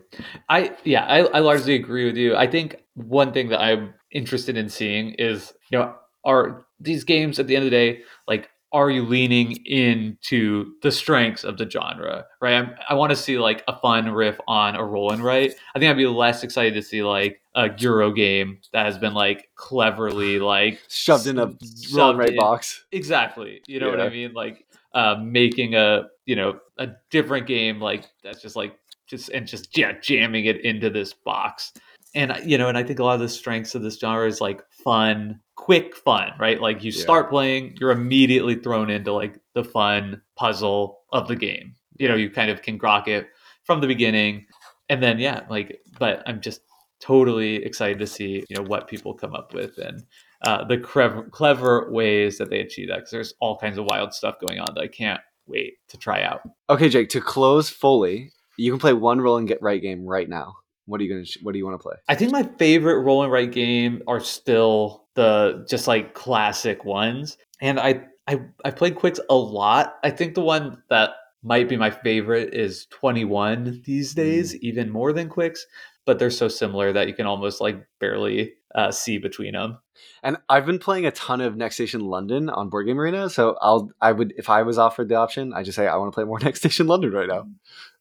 [0.49, 2.35] I yeah, I, I largely agree with you.
[2.35, 5.95] I think one thing that I'm interested in seeing is, you know,
[6.25, 10.91] are these games at the end of the day like are you leaning into the
[10.91, 14.75] strengths of the genre right I'm, i want to see like a fun riff on
[14.75, 18.13] a roll and write i think i'd be less excited to see like a euro
[18.13, 21.47] game that has been like cleverly like shoved in a
[21.93, 22.37] roll and write in.
[22.37, 23.97] box exactly you know yeah.
[23.97, 28.57] what i mean like uh, making a you know a different game like that's just
[28.57, 31.73] like just and just yeah jamming it into this box
[32.15, 34.41] and you know, and I think a lot of the strengths of this genre is
[34.41, 36.61] like fun, quick fun, right?
[36.61, 37.31] Like you start yeah.
[37.31, 41.75] playing, you're immediately thrown into like the fun puzzle of the game.
[41.99, 43.29] You know, you kind of can grok it
[43.65, 44.47] from the beginning,
[44.89, 45.81] and then yeah, like.
[45.99, 46.61] But I'm just
[47.01, 50.03] totally excited to see you know what people come up with and
[50.43, 54.13] uh, the clever, clever ways that they achieve that because there's all kinds of wild
[54.13, 56.43] stuff going on that I can't wait to try out.
[56.69, 57.09] Okay, Jake.
[57.11, 60.57] To close fully, you can play one roll and get right game right now.
[60.87, 61.27] What are you gonna?
[61.43, 61.97] What do you want to play?
[62.09, 67.37] I think my favorite roll and write game are still the just like classic ones,
[67.61, 69.97] and I I I played Qwixx a lot.
[70.03, 71.11] I think the one that
[71.43, 74.59] might be my favorite is 21 these days, mm.
[74.63, 75.61] even more than Qwixx
[76.05, 79.79] But they're so similar that you can almost like barely uh, see between them.
[80.23, 83.57] And I've been playing a ton of Next Station London on Board Game Arena, so
[83.61, 86.15] I'll I would if I was offered the option, I just say I want to
[86.15, 87.47] play more Next Station London right now.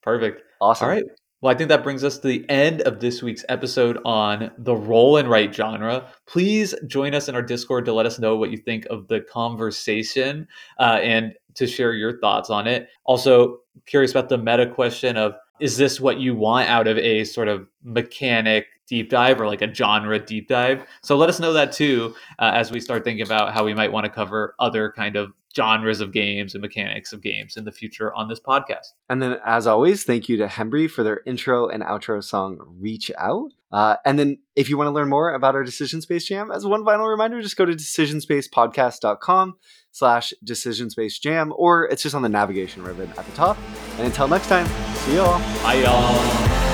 [0.01, 0.41] Perfect.
[0.59, 0.86] Awesome.
[0.86, 1.05] All right.
[1.46, 4.76] Well, I think that brings us to the end of this week's episode on the
[4.76, 6.12] roll and write genre.
[6.26, 9.22] Please join us in our Discord to let us know what you think of the
[9.22, 10.48] conversation
[10.80, 12.89] uh, and to share your thoughts on it.
[13.04, 17.24] Also, curious about the meta question of is this what you want out of a
[17.26, 20.84] sort of mechanic deep dive or like a genre deep dive?
[21.04, 23.91] So let us know that too uh, as we start thinking about how we might
[23.91, 27.72] want to cover other kind of genres of games and mechanics of games in the
[27.72, 28.93] future on this podcast.
[29.10, 33.12] And then, as always, thank you to Hembree for their intro and outro song Reach
[33.18, 33.51] Out.
[33.72, 36.66] Uh, and then, if you want to learn more about our Decision Space Jam, as
[36.66, 39.56] one final reminder, just go to decisionspacepodcast.com
[39.91, 43.58] slash decision space jam, or it's just on the navigation ribbon at the top.
[43.97, 45.39] And until next time, see y'all.
[45.64, 46.64] Bye, y'all.